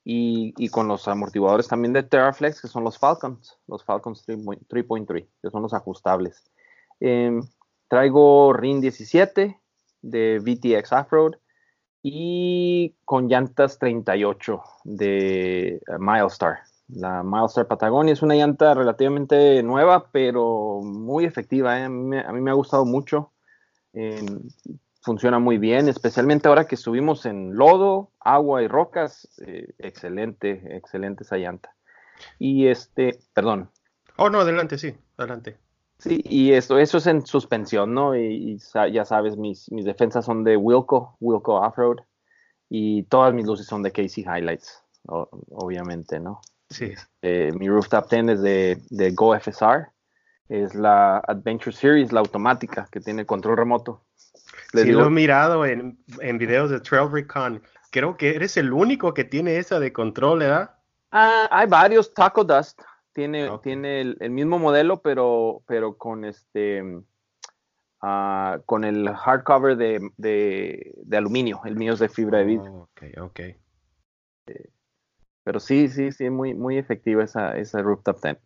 y, 0.04 0.54
y 0.58 0.70
con 0.70 0.88
los 0.88 1.08
amortiguadores 1.08 1.68
también 1.68 1.94
de 1.94 2.04
Terraflex, 2.04 2.62
que 2.62 2.68
son 2.68 2.84
los 2.84 2.98
Falcons, 2.98 3.58
los 3.68 3.84
Falcons 3.84 4.26
3.3, 4.28 5.28
que 5.42 5.50
son 5.50 5.62
los 5.62 5.74
ajustables. 5.74 6.44
Eh, 7.00 7.40
Traigo 7.88 8.54
RIN 8.54 8.82
17 8.82 9.60
de 10.02 10.40
VTX 10.40 10.92
Offroad 10.92 11.34
y 12.02 12.96
con 13.04 13.28
llantas 13.28 13.80
38 13.80 14.62
de 14.84 15.68
eh, 15.68 15.82
Milestar. 16.00 16.60
La 16.88 17.24
Milestar 17.24 17.68
Patagonia 17.68 18.14
es 18.14 18.22
una 18.22 18.36
llanta 18.36 18.74
relativamente 18.76 19.64
nueva, 19.64 20.10
pero 20.12 20.82
muy 20.84 21.26
efectiva. 21.26 21.80
¿eh? 21.80 21.86
A, 21.86 21.90
mí 21.90 22.42
me, 22.42 22.52
ha 22.52 22.54
gustado 22.54 22.86
mucho. 22.86 23.32
Funciona 25.02 25.38
muy 25.38 25.60
bien, 25.60 25.88
especialmente 25.88 26.48
ahora 26.48 26.66
que 26.66 26.76
estuvimos 26.76 27.26
en 27.28 27.56
lodo, 27.56 28.12
agua 28.20 28.64
y 28.64 28.68
rocas. 28.68 29.28
Eh, 29.46 29.74
excelente, 29.78 30.76
excelente 30.76 31.24
esa 31.24 31.38
llanta. 31.38 31.76
Y 32.40 32.68
este, 32.68 33.20
perdón. 33.34 33.70
Oh, 34.18 34.30
no, 34.30 34.40
adelante, 34.40 34.78
sí, 34.78 34.96
adelante. 35.18 35.58
Sí, 36.00 36.22
y 36.26 36.52
eso, 36.54 36.78
eso 36.80 36.98
es 36.98 37.08
en 37.08 37.26
suspensión, 37.26 37.94
¿no? 37.94 38.16
Y, 38.16 38.60
ya 38.92 39.06
sabes, 39.06 39.38
mis, 39.38 39.72
mis 39.72 39.86
defensas 39.86 40.26
son 40.26 40.44
de 40.44 40.58
Wilco, 40.58 41.16
Wilco 41.20 41.56
Offroad, 41.56 42.00
y 42.70 43.04
todas 43.04 43.34
mis 43.34 43.46
luces 43.46 43.66
son 43.66 43.82
de 43.84 43.92
Casey 43.92 44.24
Highlights, 44.24 44.84
obviamente, 45.06 46.20
¿no? 46.20 46.42
Sí. 46.70 46.94
Eh, 47.22 47.52
mi 47.58 47.70
rooftop 47.70 48.10
10 48.10 48.30
es 48.30 48.42
de, 48.42 48.82
de 48.90 49.12
Go 49.12 49.40
FSR, 49.40 49.88
es 50.50 50.76
la 50.76 51.18
Adventure 51.18 51.76
Series, 51.76 52.12
la 52.12 52.20
automática, 52.20 52.88
que 52.92 53.00
tiene 53.00 53.26
control 53.26 53.58
remoto. 53.58 54.04
sí, 54.74 54.92
lo 54.92 55.08
he 55.08 55.10
mirado 55.10 55.66
en, 55.66 55.98
en 56.20 56.38
videos 56.38 56.70
de 56.70 56.80
Trail 56.80 57.12
Recon. 57.12 57.62
Creo 57.92 58.18
que 58.18 58.36
eres 58.36 58.58
el 58.58 58.74
único 58.74 59.14
que 59.14 59.24
tiene 59.24 59.58
esa 59.58 59.80
de 59.80 59.94
control, 59.94 60.40
¿verdad? 60.40 60.76
Ah, 61.12 61.48
hay 61.50 61.68
varios, 61.68 62.14
Taco 62.14 62.44
Dust, 62.44 62.82
tiene, 63.14 63.50
tiene 63.64 64.02
el, 64.02 64.30
mismo 64.30 64.60
modelo, 64.60 65.02
pero, 65.02 65.64
pero 65.66 65.98
con 65.98 66.26
este 66.26 66.84
uh, 66.84 68.62
con 68.66 68.84
el 68.84 69.08
hardcover 69.10 69.78
de, 69.78 70.12
de, 70.18 71.18
aluminio. 71.18 71.62
El 71.64 71.78
mío 71.78 71.94
es 71.94 72.00
de 72.00 72.10
fibra 72.10 72.40
de 72.40 72.44
vidrio. 72.44 72.74
ok, 72.74 73.04
ok. 73.22 73.40
Eh, 73.40 74.70
pero 75.46 75.62
sí, 75.62 75.88
sí, 75.88 76.12
sí, 76.12 76.30
muy, 76.30 76.54
muy 76.54 76.78
efectiva 76.78 77.24
esa, 77.24 77.56
esa 77.56 77.82
rooftop 77.82 78.20
tent. 78.20 78.40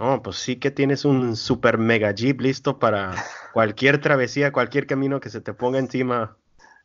Oh, 0.00 0.22
pues 0.22 0.36
sí 0.36 0.56
que 0.56 0.70
tienes 0.70 1.04
un 1.04 1.34
super 1.34 1.76
mega 1.76 2.12
jeep 2.12 2.40
listo 2.40 2.78
para 2.78 3.14
cualquier 3.52 4.00
travesía, 4.00 4.52
cualquier 4.52 4.86
camino 4.86 5.18
que 5.18 5.28
se 5.28 5.40
te 5.40 5.52
ponga 5.52 5.80
encima. 5.80 6.36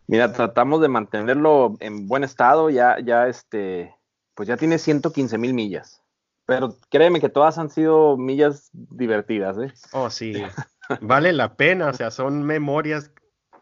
Mira, 0.07 0.33
tratamos 0.33 0.81
de 0.81 0.87
mantenerlo 0.87 1.75
en 1.79 2.07
buen 2.07 2.23
estado, 2.23 2.71
ya, 2.71 2.97
ya 2.99 3.27
este, 3.27 3.95
pues 4.33 4.47
ya 4.47 4.57
tiene 4.57 4.79
115 4.79 5.37
mil 5.37 5.53
millas. 5.53 6.01
Pero 6.45 6.75
créeme 6.89 7.21
que 7.21 7.29
todas 7.29 7.57
han 7.59 7.69
sido 7.69 8.17
millas 8.17 8.69
divertidas, 8.73 9.57
¿eh? 9.59 9.71
Oh, 9.91 10.09
sí. 10.09 10.33
Vale 11.01 11.33
la 11.33 11.55
pena, 11.55 11.89
o 11.89 11.93
sea, 11.93 12.09
son 12.09 12.43
memorias, 12.43 13.11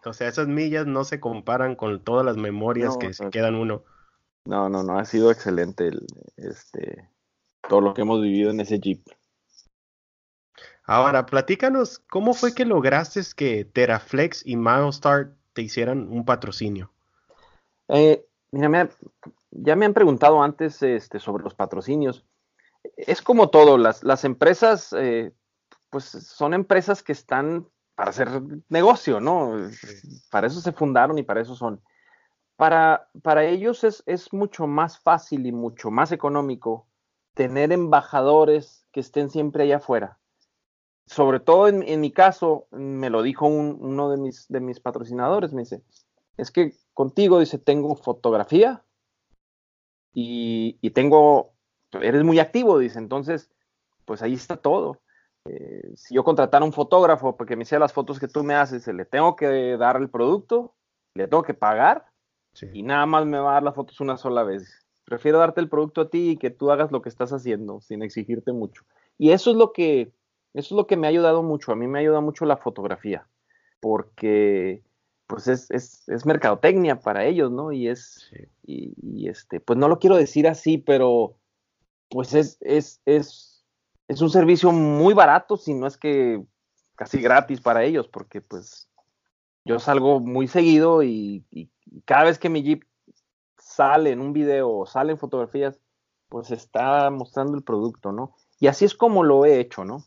o 0.06 0.14
sea, 0.14 0.30
esas 0.30 0.48
millas 0.48 0.88
no 0.88 1.04
se 1.04 1.20
comparan 1.20 1.76
con 1.76 2.04
todas 2.04 2.26
las 2.26 2.38
memorias 2.38 2.96
que 2.98 3.14
se 3.14 3.30
quedan 3.30 3.56
uno. 3.56 3.84
No, 4.46 4.70
no, 4.70 4.82
no, 4.82 4.98
ha 4.98 5.06
sido 5.06 5.30
excelente 5.30 5.88
el, 5.88 6.08
este, 6.38 7.10
todo 7.68 7.82
lo 7.82 7.94
que 7.94 8.02
hemos 8.02 8.22
vivido 8.22 8.50
en 8.50 8.62
ese 8.62 8.80
Jeep. 8.80 9.04
Ahora, 10.92 11.26
platícanos, 11.26 12.00
¿cómo 12.10 12.34
fue 12.34 12.54
que 12.54 12.66
lograste 12.66 13.22
que 13.34 13.64
Teraflex 13.64 14.46
y 14.46 14.58
Milestar 14.58 15.32
te 15.54 15.62
hicieran 15.62 16.12
un 16.12 16.26
patrocinio? 16.26 16.92
Eh, 17.88 18.26
mira, 18.52 18.90
ya 19.52 19.78
me 19.78 19.86
han 19.86 19.94
preguntado 19.94 20.44
antes 20.44 20.84
este, 20.84 21.20
sobre 21.20 21.46
los 21.46 21.56
patrocinios. 21.56 22.26
Es 22.98 23.22
como 23.22 23.50
todo, 23.50 23.78
las, 23.78 24.04
las 24.04 24.26
empresas, 24.26 24.94
eh, 24.98 25.32
pues 25.90 26.04
son 26.04 26.54
empresas 26.54 27.04
que 27.04 27.14
están 27.14 27.70
para 27.96 28.10
hacer 28.10 28.28
negocio, 28.68 29.22
¿no? 29.22 29.70
Para 30.30 30.48
eso 30.48 30.60
se 30.60 30.74
fundaron 30.74 31.18
y 31.18 31.24
para 31.24 31.40
eso 31.40 31.56
son. 31.56 31.82
Para, 32.58 33.08
para 33.24 33.46
ellos 33.46 33.86
es, 33.86 34.04
es 34.08 34.34
mucho 34.34 34.68
más 34.68 35.00
fácil 35.00 35.46
y 35.46 35.54
mucho 35.54 35.90
más 35.90 36.12
económico 36.12 36.86
tener 37.34 37.72
embajadores 37.72 38.86
que 38.92 39.00
estén 39.00 39.30
siempre 39.30 39.64
allá 39.64 39.78
afuera 39.78 40.18
sobre 41.06 41.40
todo 41.40 41.68
en, 41.68 42.02
mi 42.02 42.12
caso, 42.12 42.68
me 42.72 43.10
lo 43.10 43.22
dijo 43.22 43.46
uno 43.48 44.10
de 44.10 44.18
mis, 44.18 44.48
de 44.48 44.60
mis 44.60 44.80
patrocinadores, 44.80 45.54
me 45.54 45.62
dice, 45.62 45.82
es 46.38 46.52
que 46.52 46.74
contigo, 46.94 47.40
dice, 47.40 47.58
tengo 47.58 47.96
fotografía 47.96 48.84
y, 50.14 50.90
tengo, 50.92 51.54
eres 51.94 52.24
muy 52.24 52.40
activo, 52.40 52.80
dice, 52.80 53.00
entonces, 53.00 53.50
pues 54.06 54.22
ahí 54.22 54.34
está 54.34 54.58
todo. 54.58 55.02
Eh, 55.46 55.92
si 55.96 56.16
yo 56.16 56.24
contratara 56.24 56.64
un 56.64 56.74
fotógrafo 56.74 57.36
porque 57.36 57.56
me 57.56 57.64
hiciera 57.64 57.80
las 57.80 57.94
fotos 57.94 58.20
que 58.20 58.28
tú 58.28 58.44
me 58.44 58.56
haces, 58.56 58.88
le 58.88 59.06
tengo 59.06 59.36
que 59.36 59.78
dar 59.78 59.98
el 59.98 60.10
producto, 60.10 60.76
le 61.16 61.28
tengo 61.28 61.44
que 61.44 61.54
pagar 61.54 62.06
y 62.74 62.84
nada 62.84 63.06
más 63.06 63.26
me 63.26 63.40
va 63.40 63.52
a 63.52 63.54
dar 63.54 63.64
las 63.64 63.76
fotos 63.76 64.00
una 64.02 64.18
sola 64.18 64.44
vez. 64.44 64.86
Prefiero 65.06 65.40
darte 65.40 65.62
el 65.62 65.70
producto 65.70 66.02
a 66.02 66.10
ti 66.10 66.32
y 66.32 66.38
que 66.38 66.52
tú 66.52 66.72
hagas 66.72 66.92
lo 66.92 67.02
que 67.02 67.10
estás 67.10 67.34
haciendo 67.34 67.82
sin 67.82 68.04
exigirte 68.04 68.52
mucho. 68.52 68.84
Y 69.18 69.32
eso 69.32 69.52
es 69.52 69.58
lo 69.58 69.72
que, 69.74 70.12
eso 70.54 70.76
es 70.76 70.78
lo 70.78 70.88
que 70.88 70.98
me 70.98 71.08
ha 71.08 71.10
ayudado 71.10 71.44
mucho. 71.44 71.72
A 71.72 71.76
mí 71.76 71.88
me 71.88 72.00
ha 72.00 72.02
ayudado 72.02 72.22
mucho 72.22 72.46
la 72.46 72.58
fotografía, 72.58 73.28
porque 73.80 74.84
pues 75.28 75.48
es, 75.48 75.72
es, 75.72 76.08
es 76.10 76.26
mercadotecnia 76.26 77.00
para 77.00 77.24
ellos, 77.26 77.52
¿no? 77.52 77.72
Y 77.72 77.88
es, 77.88 78.30
y, 78.64 79.30
este, 79.30 79.62
pues 79.62 79.80
no 79.80 79.88
lo 79.88 79.98
quiero 79.98 80.18
decir 80.18 80.46
así, 80.48 80.78
pero 80.78 81.38
pues 82.10 82.34
es, 82.34 82.58
es, 82.60 83.02
es, 83.06 83.64
es 84.10 84.22
un 84.22 84.30
servicio 84.30 84.74
muy 84.74 85.14
barato, 85.14 85.56
si 85.56 85.74
no 85.74 85.88
es 85.88 85.96
que 85.96 86.44
casi 86.96 87.22
gratis 87.22 87.62
para 87.62 87.86
ellos, 87.86 88.10
porque 88.10 88.42
pues 88.42 88.90
yo 89.64 89.80
salgo 89.80 90.20
muy 90.20 90.50
seguido 90.50 91.02
y, 91.02 91.46
y 91.50 91.70
cada 92.04 92.26
vez 92.26 92.38
que 92.38 92.50
mi 92.50 92.62
Jeep 92.62 92.84
sale 93.58 94.12
en 94.12 94.20
un 94.20 94.34
video 94.34 94.70
o 94.70 94.86
sale 94.86 95.14
en 95.14 95.18
fotografías, 95.18 95.80
pues 96.28 96.52
está 96.52 97.10
mostrando 97.10 97.56
el 97.56 97.64
producto, 97.64 98.12
¿no? 98.12 98.36
Y 98.60 98.68
así 98.68 98.84
es 98.84 98.96
como 98.96 99.24
lo 99.24 99.46
he 99.46 99.62
hecho, 99.62 99.86
¿no? 99.86 100.04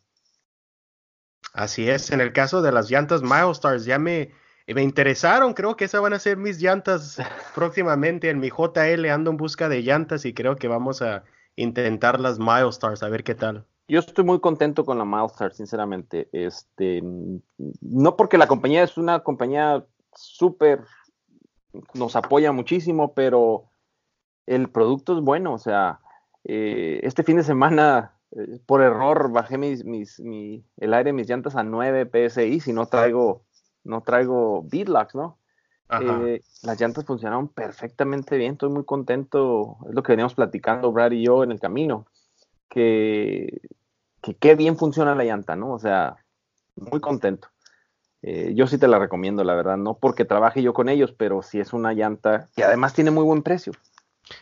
Así 1.54 1.88
es, 1.88 2.10
en 2.10 2.20
el 2.20 2.32
caso 2.32 2.62
de 2.62 2.72
las 2.72 2.90
llantas 2.90 3.22
Milestars, 3.22 3.84
ya 3.84 3.98
me, 3.98 4.32
me 4.66 4.82
interesaron, 4.82 5.54
creo 5.54 5.76
que 5.76 5.84
esas 5.84 6.02
van 6.02 6.12
a 6.12 6.18
ser 6.18 6.36
mis 6.36 6.60
llantas 6.60 7.18
próximamente 7.54 8.28
en 8.28 8.40
mi 8.40 8.50
JL, 8.50 9.06
ando 9.06 9.30
en 9.30 9.36
busca 9.36 9.68
de 9.68 9.82
llantas 9.82 10.24
y 10.24 10.34
creo 10.34 10.56
que 10.56 10.68
vamos 10.68 11.00
a 11.00 11.24
intentar 11.56 12.20
las 12.20 12.38
Milestars, 12.38 13.02
a 13.02 13.08
ver 13.08 13.24
qué 13.24 13.36
tal. 13.36 13.64
Yo 13.86 14.00
estoy 14.00 14.24
muy 14.24 14.40
contento 14.40 14.84
con 14.84 14.98
la 14.98 15.04
Milestar, 15.04 15.52
sinceramente. 15.52 16.28
Este, 16.32 17.02
no 17.80 18.16
porque 18.16 18.38
la 18.38 18.46
compañía 18.46 18.82
es 18.82 18.96
una 18.96 19.20
compañía 19.20 19.84
súper, 20.14 20.80
nos 21.92 22.16
apoya 22.16 22.50
muchísimo, 22.52 23.12
pero 23.12 23.66
el 24.46 24.70
producto 24.70 25.18
es 25.18 25.22
bueno. 25.22 25.52
O 25.52 25.58
sea, 25.58 26.00
eh, 26.44 27.00
este 27.02 27.22
fin 27.22 27.36
de 27.36 27.42
semana 27.42 28.13
eh, 28.36 28.58
por 28.66 28.82
error 28.82 29.30
bajé 29.30 29.58
mis, 29.58 29.84
mis, 29.84 30.20
mi, 30.20 30.64
el 30.76 30.94
aire 30.94 31.08
de 31.08 31.12
mis 31.12 31.28
llantas 31.28 31.56
a 31.56 31.62
9 31.62 32.10
PSI 32.10 32.60
si 32.60 32.72
no 32.72 32.86
traigo, 32.86 33.42
no 33.84 34.02
traigo 34.02 34.62
beadlocks, 34.64 35.14
¿no? 35.14 35.38
Eh, 36.00 36.40
las 36.62 36.80
llantas 36.80 37.04
funcionaron 37.04 37.48
perfectamente 37.48 38.36
bien, 38.36 38.54
estoy 38.54 38.70
muy 38.70 38.84
contento, 38.84 39.76
es 39.88 39.94
lo 39.94 40.02
que 40.02 40.12
veníamos 40.12 40.34
platicando 40.34 40.90
Brad 40.90 41.12
y 41.12 41.24
yo 41.24 41.44
en 41.44 41.52
el 41.52 41.60
camino, 41.60 42.06
que, 42.68 43.60
que 44.20 44.34
qué 44.34 44.56
bien 44.56 44.76
funciona 44.76 45.14
la 45.14 45.24
llanta, 45.24 45.54
¿no? 45.54 45.72
O 45.72 45.78
sea, 45.78 46.16
muy 46.74 47.00
contento. 47.00 47.48
Eh, 48.22 48.54
yo 48.54 48.66
sí 48.66 48.78
te 48.78 48.88
la 48.88 48.98
recomiendo, 48.98 49.44
la 49.44 49.54
verdad, 49.54 49.76
no 49.76 49.98
porque 49.98 50.24
trabaje 50.24 50.62
yo 50.62 50.72
con 50.72 50.88
ellos, 50.88 51.12
pero 51.12 51.42
sí 51.42 51.60
es 51.60 51.74
una 51.74 51.92
llanta 51.92 52.48
que 52.56 52.64
además 52.64 52.94
tiene 52.94 53.10
muy 53.10 53.22
buen 53.22 53.42
precio. 53.42 53.72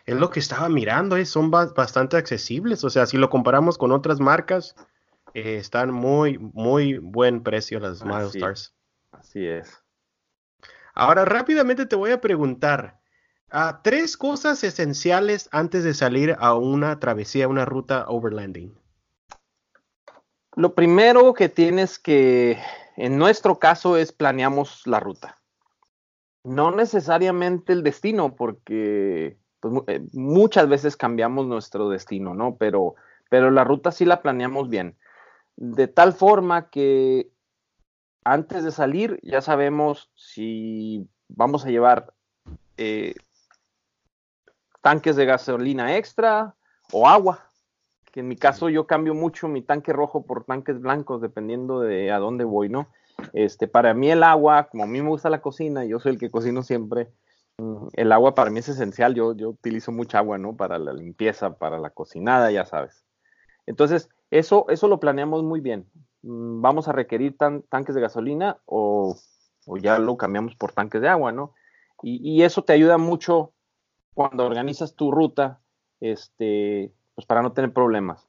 Es 0.07 0.17
lo 0.17 0.31
que 0.31 0.41
estaba 0.41 0.69
mirando, 0.69 1.17
eh, 1.17 1.27
son 1.27 1.51
bastante 1.51 2.17
accesibles. 2.17 2.85
O 2.85 2.91
sea, 2.91 3.07
si 3.07 3.17
lo 3.17 3.31
comparamos 3.31 3.79
con 3.79 3.93
otras 3.93 4.21
marcas, 4.21 4.75
eh, 5.35 5.57
están 5.57 5.91
muy, 5.91 6.39
muy 6.39 6.99
buen 6.99 7.43
precio 7.43 7.81
las 7.81 8.05
Milestars. 8.05 8.75
Así 9.13 9.47
es. 9.47 9.83
Ahora, 10.95 11.25
rápidamente 11.25 11.87
te 11.87 11.97
voy 11.97 12.11
a 12.11 12.21
preguntar 12.21 13.01
uh, 13.53 13.77
tres 13.83 14.17
cosas 14.17 14.63
esenciales 14.63 15.49
antes 15.53 15.85
de 15.85 15.95
salir 15.95 16.37
a 16.39 16.55
una 16.55 17.01
travesía, 17.01 17.49
una 17.49 17.65
ruta 17.65 18.05
overlanding. 18.09 18.79
Lo 20.55 20.75
primero 20.75 21.33
que 21.33 21.49
tienes 21.49 21.99
que, 21.99 22.59
en 22.97 23.17
nuestro 23.17 23.59
caso, 23.59 23.97
es 23.97 24.13
planeamos 24.13 24.87
la 24.87 25.01
ruta. 25.01 25.39
No 26.45 26.73
necesariamente 26.73 27.73
el 27.73 27.83
destino, 27.83 28.35
porque 28.37 29.39
pues, 29.63 29.75
eh, 29.87 30.05
muchas 30.13 30.69
veces 30.69 30.97
cambiamos 30.97 31.47
nuestro 31.47 31.89
destino, 31.89 32.35
¿no? 32.35 32.57
Pero, 32.57 32.97
pero 33.31 33.51
la 33.51 33.63
ruta 33.63 33.93
sí 33.93 34.05
la 34.05 34.21
planeamos 34.21 34.69
bien. 34.69 34.97
De 35.57 35.87
tal 35.87 36.13
forma 36.13 36.69
que 36.69 37.31
antes 38.25 38.65
de 38.65 38.73
salir 38.73 39.21
ya 39.23 39.41
sabemos 39.41 40.11
si 40.15 41.09
vamos 41.29 41.65
a 41.65 41.71
llevar 41.71 42.13
eh, 42.77 43.15
tanques 44.81 45.15
de 45.15 45.27
gasolina 45.27 45.97
extra 45.97 46.55
o 46.91 47.09
agua. 47.09 47.39
Que 48.11 48.21
en 48.21 48.29
mi 48.29 48.37
caso 48.37 48.69
yo 48.69 48.87
cambio 48.87 49.15
mucho 49.15 49.47
mi 49.47 49.63
tanque 49.63 49.93
rojo 49.93 50.27
por 50.27 50.45
tanques 50.45 50.81
blancos 50.81 51.23
dependiendo 51.23 51.81
de 51.81 52.11
a 52.11 52.19
dónde 52.19 52.45
voy, 52.45 52.69
¿no? 52.69 52.89
Este, 53.33 53.69
para 53.69 53.95
mí 53.95 54.11
el 54.11 54.25
agua, 54.25 54.65
como 54.65 54.83
a 54.83 54.87
mí 54.89 55.01
me 55.01 55.09
gusta 55.09 55.31
la 55.31 55.41
cocina, 55.41 55.85
yo 55.85 56.01
soy 56.01 56.13
el 56.13 56.19
que 56.19 56.31
cocino 56.31 56.65
siempre, 56.65 57.09
el 57.93 58.13
agua 58.13 58.35
para 58.35 58.51
mí 58.51 58.61
es 58.61 58.69
esencial. 58.69 59.15
Yo, 59.15 59.35
yo 59.35 59.51
utilizo 59.51 59.93
mucha 59.93 60.19
agua, 60.19 60.39
¿no? 60.39 60.57
Para 60.57 60.79
la 60.79 60.93
limpieza, 60.93 61.59
para 61.59 61.79
la 61.79 61.91
cocinada, 61.91 62.51
ya 62.51 62.65
sabes. 62.65 63.05
Entonces, 63.67 64.09
eso, 64.31 64.67
eso 64.69 64.89
lo 64.89 65.01
planeamos 65.01 65.43
muy 65.43 65.61
bien. 65.61 65.87
Mm, 66.23 66.61
vamos 66.61 66.89
a 66.89 66.93
requerir 66.93 67.37
tanques 67.37 67.95
de 67.95 68.01
gasolina 68.01 68.59
o, 68.67 69.17
ya 69.81 69.99
lo 69.99 70.17
cambiamos 70.17 70.55
por 70.57 70.73
tanques 70.73 71.01
de 71.01 71.09
agua, 71.09 71.33
¿no? 71.33 71.55
Y, 72.05 72.43
eso 72.43 72.65
te 72.65 72.73
ayuda 72.73 72.99
mucho 72.99 73.53
cuando 74.15 74.45
organizas 74.45 74.97
tu 74.97 75.13
ruta, 75.13 75.61
este, 76.01 76.93
pues 77.15 77.27
para 77.27 77.43
no 77.43 77.53
tener 77.53 77.73
problemas. 77.73 78.29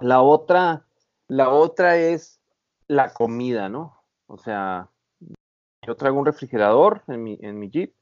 La 0.00 0.22
otra, 0.22 0.84
la 1.28 1.50
otra 1.50 1.96
es 1.96 2.40
la 2.88 3.14
comida, 3.14 3.68
¿no? 3.68 4.02
O 4.26 4.38
sea, 4.38 4.90
yo 5.86 5.94
traigo 5.94 6.18
un 6.18 6.26
refrigerador 6.26 7.04
en 7.06 7.22
mi, 7.22 7.38
en 7.42 7.60
mi 7.60 7.70
Jeep 7.70 7.94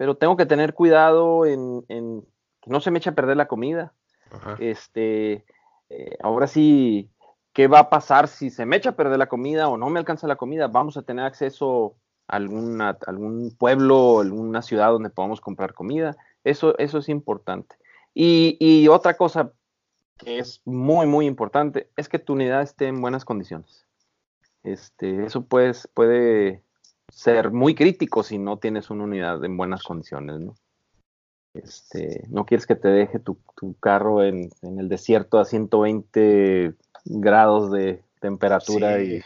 pero 0.00 0.14
tengo 0.14 0.34
que 0.34 0.46
tener 0.46 0.72
cuidado 0.72 1.44
en, 1.44 1.84
que 1.86 2.70
no 2.70 2.80
se 2.80 2.90
me 2.90 2.96
eche 2.96 3.10
a 3.10 3.14
perder 3.14 3.36
la 3.36 3.48
comida. 3.48 3.92
Este, 4.58 5.44
eh, 5.90 6.16
ahora 6.22 6.46
sí, 6.46 7.10
¿qué 7.52 7.68
va 7.68 7.80
a 7.80 7.90
pasar 7.90 8.26
si 8.26 8.48
se 8.48 8.64
me 8.64 8.76
echa 8.76 8.88
a 8.88 8.96
perder 8.96 9.18
la 9.18 9.28
comida 9.28 9.68
o 9.68 9.76
no 9.76 9.90
me 9.90 9.98
alcanza 9.98 10.26
la 10.26 10.36
comida? 10.36 10.68
Vamos 10.68 10.96
a 10.96 11.02
tener 11.02 11.26
acceso 11.26 11.96
a 12.28 12.36
alguna, 12.36 12.96
algún 13.06 13.54
pueblo, 13.58 14.20
alguna 14.20 14.62
ciudad 14.62 14.90
donde 14.90 15.10
podamos 15.10 15.42
comprar 15.42 15.74
comida. 15.74 16.16
Eso, 16.44 16.78
eso 16.78 16.96
es 16.96 17.10
importante. 17.10 17.76
Y, 18.14 18.88
otra 18.88 19.18
cosa 19.18 19.52
que 20.16 20.38
es 20.38 20.62
muy, 20.64 21.06
muy 21.06 21.26
importante 21.26 21.90
es 21.98 22.08
que 22.08 22.18
tu 22.18 22.32
unidad 22.32 22.62
esté 22.62 22.86
en 22.86 23.02
buenas 23.02 23.26
condiciones. 23.26 23.84
Este, 24.62 25.26
eso 25.26 25.44
pues, 25.44 25.90
puede 25.92 26.62
ser 27.20 27.50
muy 27.50 27.74
crítico 27.74 28.22
si 28.22 28.38
no 28.38 28.56
tienes 28.56 28.88
una 28.88 29.04
unidad 29.04 29.44
en 29.44 29.54
buenas 29.54 29.82
condiciones, 29.82 30.40
¿no? 30.40 30.54
Este, 31.52 32.24
no 32.30 32.46
quieres 32.46 32.66
que 32.66 32.76
te 32.76 32.88
deje 32.88 33.18
tu, 33.18 33.38
carro 33.78 34.24
en, 34.24 34.50
el 34.62 34.88
desierto 34.88 35.38
a 35.38 35.44
120 35.44 36.74
grados 37.04 37.70
de 37.72 38.02
temperatura 38.20 39.02
y 39.02 39.22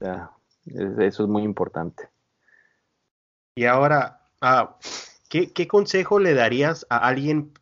eso 0.00 1.22
es 1.24 1.28
muy 1.28 1.42
importante. 1.42 2.08
Y 3.56 3.66
ahora, 3.66 4.22
ah, 4.40 4.78
¿qué, 5.28 5.68
consejo 5.68 6.20
le 6.20 6.32
darías 6.32 6.86
a 6.88 6.96
alguien, 6.96 7.52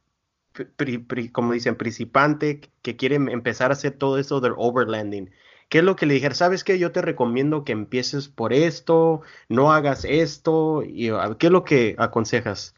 como 1.33 1.55
dicen, 1.55 1.75
principante 1.75 2.61
que 2.83 2.97
quiere 2.97 3.17
empezar 3.17 3.71
a 3.71 3.75
hacer 3.75 3.99
todo 3.99 4.19
eso 4.19 4.41
del 4.41 4.55
overlanding? 4.57 5.33
¿Qué 5.69 5.79
es 5.79 5.85
lo 5.85 5.97
que 5.97 6.07
le 6.07 6.15
dijera? 6.15 6.35
¿Sabes 6.35 6.63
qué? 6.63 6.79
Yo 6.79 6.93
te 6.93 7.03
recomiendo 7.03 7.65
que 7.65 7.73
empieces 7.73 8.29
por 8.29 8.53
esto, 8.53 9.23
no 9.49 9.73
hagas 9.73 10.05
esto. 10.05 10.83
Y, 10.85 11.11
ah, 11.11 11.37
¿Qué 11.39 11.47
es 11.47 11.53
lo 11.53 11.65
que 11.65 11.97
aconsejas? 11.99 12.75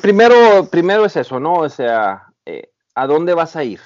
Primero, 0.00 0.68
primero 0.70 1.04
es 1.04 1.16
eso, 1.16 1.40
¿no? 1.40 1.54
O 1.54 1.68
sea, 1.68 2.32
eh, 2.46 2.70
¿a 2.94 3.06
dónde 3.06 3.34
vas 3.34 3.56
a 3.56 3.64
ir? 3.64 3.80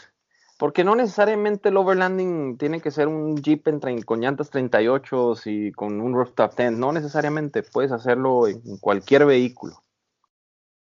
Porque 0.59 0.83
no 0.83 0.97
necesariamente 0.97 1.69
el 1.69 1.77
overlanding 1.77 2.59
tiene 2.59 2.81
que 2.81 2.91
ser 2.91 3.07
un 3.07 3.37
Jeep 3.37 3.65
con 4.05 4.21
llantas 4.21 4.51
38 4.51 5.35
y 5.45 5.73
con 5.73 6.01
un 6.01 6.15
rooftop 6.15 6.55
tent. 6.55 6.79
No 6.79 6.91
necesariamente, 6.93 7.63
puedes 7.63 7.93
hacerlo 7.93 8.49
en 8.49 8.77
cualquier 8.79 9.25
vehículo. 9.25 9.85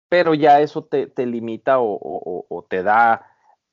Pero 0.09 0.35
ya 0.35 0.61
eso 0.61 0.85
te, 0.85 1.11
limita 1.27 1.79
o, 1.81 2.65
te 2.71 2.85
da 2.85 3.27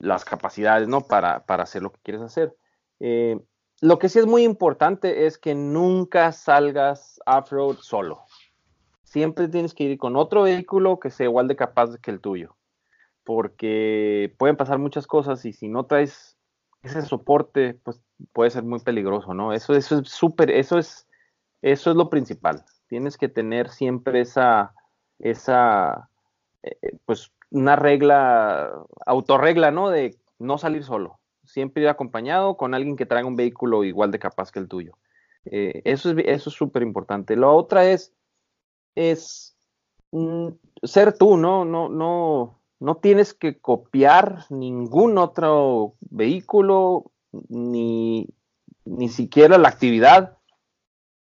las 0.04 0.26
capacidades, 0.26 0.88
¿no? 0.88 1.02
Para, 1.02 1.44
hacer 1.48 1.82
lo 1.82 1.92
que 1.92 2.00
quieres 2.04 2.22
hacer. 2.22 2.56
Eh, 3.00 3.40
lo 3.82 4.00
que 4.00 4.10
sí 4.10 4.20
es 4.20 4.26
muy 4.26 4.44
importante 4.44 5.26
es 5.26 5.38
que 5.38 5.56
nunca 5.56 6.32
salgas 6.32 7.20
off-road 7.26 7.78
solo. 7.82 8.24
Siempre 9.04 9.48
tienes 9.48 9.74
que 9.74 9.84
ir 9.84 9.98
con 9.98 10.16
otro 10.16 10.44
vehículo 10.44 11.00
que 11.00 11.10
sea 11.10 11.26
igual 11.26 11.48
de 11.48 11.56
capaz 11.56 11.98
que 11.98 12.12
el 12.12 12.22
tuyo 12.22 12.56
porque 13.24 14.34
pueden 14.38 14.58
pasar 14.58 14.80
muchas 14.80 15.08
cosas 15.08 15.46
y 15.46 15.54
si 15.54 15.68
no 15.68 15.86
traes 15.86 16.38
ese 16.82 17.02
soporte, 17.02 17.80
pues 17.84 18.02
puede 18.34 18.50
ser 18.50 18.64
muy 18.64 18.80
peligroso, 18.80 19.34
¿no? 19.34 19.54
Eso, 19.54 19.74
eso 19.74 20.00
es 20.00 20.10
súper, 20.10 20.52
eso 20.52 20.78
es, 20.78 21.08
eso 21.62 21.92
es 21.92 21.96
lo 21.96 22.10
principal. 22.10 22.66
Tienes 22.88 23.18
que 23.18 23.30
tener 23.30 23.70
siempre 23.70 24.22
esa, 24.22 24.74
esa, 25.20 26.10
eh, 26.62 26.98
pues 27.06 27.32
una 27.54 27.76
regla, 27.76 28.72
autorregla, 29.06 29.72
¿no? 29.72 29.90
De 29.90 30.18
no 30.40 30.58
salir 30.58 30.84
solo. 30.84 31.20
Siempre 31.46 31.84
ir 31.84 31.90
acompañado 31.90 32.58
con 32.58 32.74
alguien 32.74 32.96
que 32.96 33.06
traiga 33.06 33.28
un 33.28 33.36
vehículo 33.36 33.84
igual 33.84 34.12
de 34.12 34.20
capaz 34.20 34.52
que 34.52 34.60
el 34.60 34.68
tuyo. 34.68 34.98
Eh, 35.46 35.82
eso 35.86 36.12
es 36.12 36.18
eso 36.26 36.50
es 36.50 36.56
súper 36.56 36.82
importante. 36.82 37.36
La 37.36 37.50
otra 37.50 37.86
es, 37.86 38.12
es 38.96 39.56
mm, 40.12 40.50
ser 40.82 41.18
tú, 41.18 41.38
¿no? 41.38 41.64
No, 41.64 41.90
no, 41.90 42.60
no 42.80 42.96
tienes 42.98 43.34
que 43.34 43.60
copiar 43.60 44.46
ningún 44.50 45.18
otro 45.18 45.94
vehículo, 46.02 47.12
ni, 47.50 48.28
ni 48.86 49.10
siquiera 49.10 49.58
la 49.58 49.70
actividad 49.70 50.38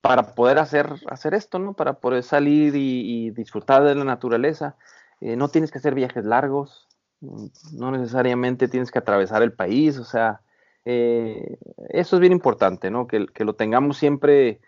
para 0.01 0.33
poder 0.33 0.59
hacer, 0.59 0.93
hacer 1.07 1.33
esto, 1.33 1.59
¿no? 1.59 1.73
Para 1.73 1.99
poder 1.99 2.23
salir 2.23 2.75
y, 2.75 3.31
disfrutar 3.31 3.83
de 3.83 3.95
la 3.95 4.03
naturaleza. 4.03 4.75
Eh, 5.21 5.35
no 5.35 5.49
tienes 5.49 5.71
que 5.71 5.77
hacer 5.77 5.95
viajes 5.95 6.25
largos, 6.25 6.87
no 7.21 7.91
necesariamente 7.91 8.67
tienes 8.67 8.91
que 8.91 8.99
atravesar 8.99 9.43
el 9.43 9.53
país, 9.53 9.97
o 9.99 10.03
sea, 10.03 10.41
eh, 10.85 11.57
eso 11.89 12.15
es 12.15 12.19
bien 12.19 12.33
importante, 12.33 12.89
¿no? 12.89 13.07
Que, 13.07 13.27
lo 13.37 13.55
tengamos 13.55 13.97
siempre, 13.97 14.61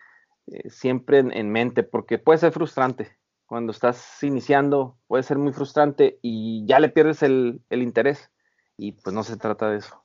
eh, 0.46 0.70
siempre 0.70 1.18
en, 1.18 1.50
mente, 1.50 1.82
porque 1.82 2.18
puede 2.18 2.38
ser 2.38 2.52
frustrante 2.52 3.16
cuando 3.46 3.72
estás 3.72 4.22
iniciando 4.22 4.96
puede 5.06 5.22
ser 5.22 5.38
muy 5.38 5.52
frustrante 5.52 6.18
y 6.22 6.64
ya 6.66 6.80
le 6.80 6.88
pierdes 6.88 7.22
el, 7.22 7.60
interés 7.70 8.30
y 8.76 8.92
pues 8.92 9.14
no 9.14 9.22
se 9.22 9.36
trata 9.36 9.70
de 9.70 9.78
eso. 9.78 10.02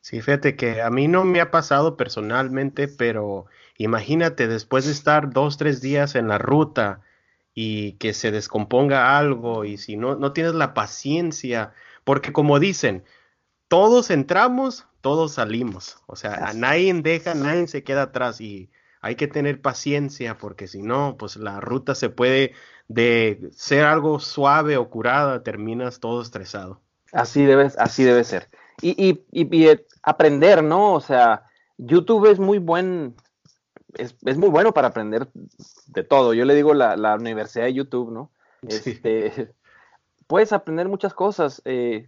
Sí, 0.00 0.20
fíjate 0.20 0.56
que 0.56 0.82
a 0.82 0.90
mí 0.90 1.08
no 1.08 1.24
me 1.24 1.40
ha 1.40 1.50
pasado 1.50 1.96
personalmente, 1.96 2.88
pero 2.88 3.46
imagínate 3.76 4.48
después 4.48 4.86
de 4.86 4.92
estar 4.92 5.30
dos, 5.30 5.56
tres 5.56 5.80
días 5.80 6.14
en 6.14 6.28
la 6.28 6.38
ruta 6.38 7.00
y 7.54 7.92
que 7.94 8.14
se 8.14 8.30
descomponga 8.30 9.18
algo 9.18 9.64
y 9.64 9.76
si 9.76 9.96
no, 9.96 10.16
no 10.16 10.32
tienes 10.32 10.54
la 10.54 10.74
paciencia, 10.74 11.72
porque 12.04 12.32
como 12.32 12.58
dicen, 12.58 13.04
todos 13.68 14.10
entramos, 14.10 14.86
todos 15.00 15.32
salimos, 15.32 15.98
o 16.06 16.16
sea, 16.16 16.34
a 16.48 16.52
nadie 16.54 16.92
deja, 16.94 17.34
nadie 17.34 17.66
se 17.68 17.82
queda 17.82 18.02
atrás 18.02 18.40
y 18.40 18.70
hay 19.00 19.16
que 19.16 19.28
tener 19.28 19.60
paciencia 19.60 20.38
porque 20.38 20.66
si 20.66 20.82
no, 20.82 21.16
pues 21.18 21.36
la 21.36 21.60
ruta 21.60 21.94
se 21.94 22.10
puede 22.10 22.52
de 22.88 23.50
ser 23.52 23.84
algo 23.84 24.18
suave 24.18 24.76
o 24.76 24.90
curada, 24.90 25.42
terminas 25.42 26.00
todo 26.00 26.20
estresado. 26.22 26.80
Así 27.12 27.44
debe, 27.44 27.70
así 27.78 28.04
debe 28.04 28.24
ser. 28.24 28.48
Y, 28.82 28.90
y, 29.08 29.24
y, 29.32 29.66
eh, 29.68 29.86
aprender, 30.02 30.62
¿no? 30.62 30.94
O 30.94 31.00
sea, 31.00 31.44
YouTube 31.76 32.30
es 32.30 32.38
muy 32.38 32.58
buen, 32.58 33.14
es, 33.96 34.36
muy 34.36 34.48
bueno 34.48 34.72
para 34.72 34.88
aprender 34.88 35.28
de 35.86 36.04
todo. 36.04 36.34
Yo 36.34 36.44
le 36.44 36.54
digo 36.54 36.74
la, 36.74 36.96
la 36.96 37.14
Universidad 37.14 37.64
de 37.64 37.74
YouTube, 37.74 38.10
¿no? 38.12 38.30
Este, 38.62 39.54
puedes 40.26 40.52
aprender 40.52 40.88
muchas 40.88 41.14
cosas. 41.14 41.62
Eh, 41.64 42.06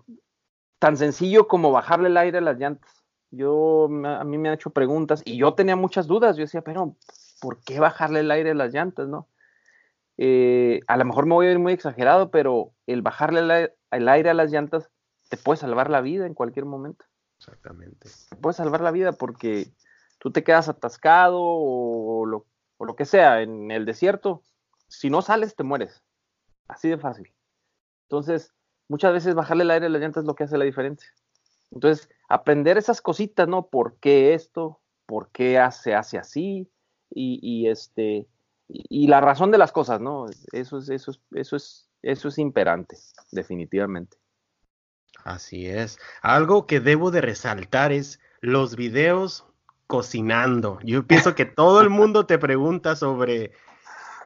tan 0.78 0.96
sencillo 0.96 1.46
como 1.46 1.70
bajarle 1.70 2.08
el 2.08 2.16
aire 2.16 2.38
a 2.38 2.42
las 2.42 2.58
llantas 2.58 3.02
yo, 3.32 3.88
a 4.04 4.24
mí 4.24 4.38
me 4.38 4.50
han 4.50 4.54
hecho 4.54 4.70
preguntas 4.70 5.22
y 5.24 5.38
yo 5.38 5.54
tenía 5.54 5.74
muchas 5.74 6.06
dudas. 6.06 6.36
Yo 6.36 6.42
decía, 6.42 6.60
pero 6.60 6.96
¿por 7.40 7.58
qué 7.64 7.80
bajarle 7.80 8.20
el 8.20 8.30
aire 8.30 8.50
a 8.50 8.54
las 8.54 8.72
llantas, 8.72 9.08
no? 9.08 9.26
Eh, 10.18 10.80
a 10.86 10.98
lo 10.98 11.06
mejor 11.06 11.24
me 11.24 11.34
voy 11.34 11.46
a 11.46 11.52
ir 11.52 11.58
muy 11.58 11.72
exagerado, 11.72 12.30
pero 12.30 12.72
el 12.86 13.00
bajarle 13.00 13.74
el 13.90 14.08
aire 14.08 14.30
a 14.30 14.34
las 14.34 14.52
llantas 14.52 14.90
te 15.30 15.38
puede 15.38 15.56
salvar 15.56 15.88
la 15.88 16.02
vida 16.02 16.26
en 16.26 16.34
cualquier 16.34 16.66
momento. 16.66 17.06
Exactamente. 17.38 18.10
Te 18.28 18.36
puede 18.36 18.52
salvar 18.52 18.82
la 18.82 18.90
vida 18.90 19.12
porque 19.12 19.68
tú 20.22 20.30
te 20.30 20.44
quedas 20.44 20.68
atascado 20.68 21.40
o 21.42 22.24
lo, 22.26 22.46
o 22.76 22.84
lo 22.84 22.94
que 22.94 23.04
sea 23.04 23.42
en 23.42 23.72
el 23.72 23.84
desierto. 23.84 24.40
Si 24.86 25.10
no 25.10 25.20
sales, 25.20 25.56
te 25.56 25.64
mueres. 25.64 26.04
Así 26.68 26.88
de 26.88 26.96
fácil. 26.96 27.34
Entonces, 28.04 28.54
muchas 28.86 29.12
veces 29.12 29.34
bajarle 29.34 29.64
el 29.64 29.72
aire 29.72 29.86
a 29.86 29.88
las 29.88 30.00
llantas 30.00 30.22
es 30.22 30.26
lo 30.28 30.36
que 30.36 30.44
hace 30.44 30.56
la 30.58 30.64
diferencia. 30.64 31.12
Entonces, 31.72 32.08
aprender 32.28 32.78
esas 32.78 33.02
cositas, 33.02 33.48
¿no? 33.48 33.66
¿Por 33.66 33.96
qué 33.98 34.32
esto? 34.32 34.80
¿Por 35.06 35.32
qué 35.32 35.60
se 35.72 35.92
hace 35.92 36.18
así? 36.18 36.70
Y, 37.10 37.66
este, 37.66 38.28
y, 38.68 39.08
la 39.08 39.20
razón 39.20 39.50
de 39.50 39.58
las 39.58 39.72
cosas, 39.72 40.00
¿no? 40.00 40.26
Eso 40.52 40.78
es, 40.78 40.88
eso 40.88 41.10
es, 41.10 41.20
eso 41.32 41.56
es, 41.56 41.90
eso 42.00 42.28
es 42.28 42.38
imperante, 42.38 42.96
definitivamente. 43.32 44.18
Así 45.24 45.66
es. 45.66 45.98
Algo 46.22 46.66
que 46.66 46.78
debo 46.78 47.10
de 47.10 47.22
resaltar 47.22 47.90
es 47.90 48.20
los 48.40 48.76
videos 48.76 49.51
cocinando. 49.92 50.78
Yo 50.84 51.06
pienso 51.06 51.34
que 51.34 51.44
todo 51.44 51.82
el 51.82 51.90
mundo 51.90 52.24
te 52.24 52.38
pregunta 52.38 52.96
sobre 52.96 53.52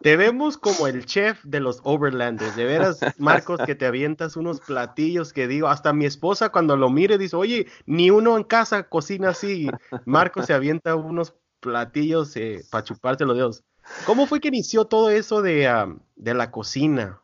te 0.01 0.17
vemos 0.17 0.57
como 0.57 0.87
el 0.87 1.05
chef 1.07 1.43
de 1.43 1.59
los 1.59 1.81
Overlanders. 1.83 2.55
De 2.55 2.65
veras, 2.65 3.01
Marcos, 3.19 3.59
que 3.67 3.75
te 3.75 3.85
avientas 3.85 4.37
unos 4.37 4.61
platillos 4.61 5.33
que 5.33 5.49
digo, 5.49 5.67
hasta 5.67 5.93
mi 5.93 6.05
esposa 6.07 6.51
cuando 6.51 6.77
lo 6.77 6.89
mire 6.89 7.19
dice, 7.19 7.35
oye, 7.35 7.67
ni 7.85 8.13
uno 8.13 8.37
en 8.37 8.45
casa 8.45 8.85
cocina 8.85 9.31
así. 9.31 9.69
Marcos 10.05 10.47
se 10.47 10.55
avienta 10.55 10.95
unos 10.95 11.35
platillos 11.59 12.37
eh, 12.37 12.65
para 12.71 12.85
chuparse 12.85 13.25
los 13.25 13.37
dedos. 13.37 13.65
¿Cómo 14.05 14.29
fue 14.29 14.39
que 14.39 14.47
inició 14.47 14.85
todo 14.85 15.11
eso 15.11 15.43
de, 15.43 15.97
de 16.15 16.35
la 16.35 16.53
cocina? 16.53 17.21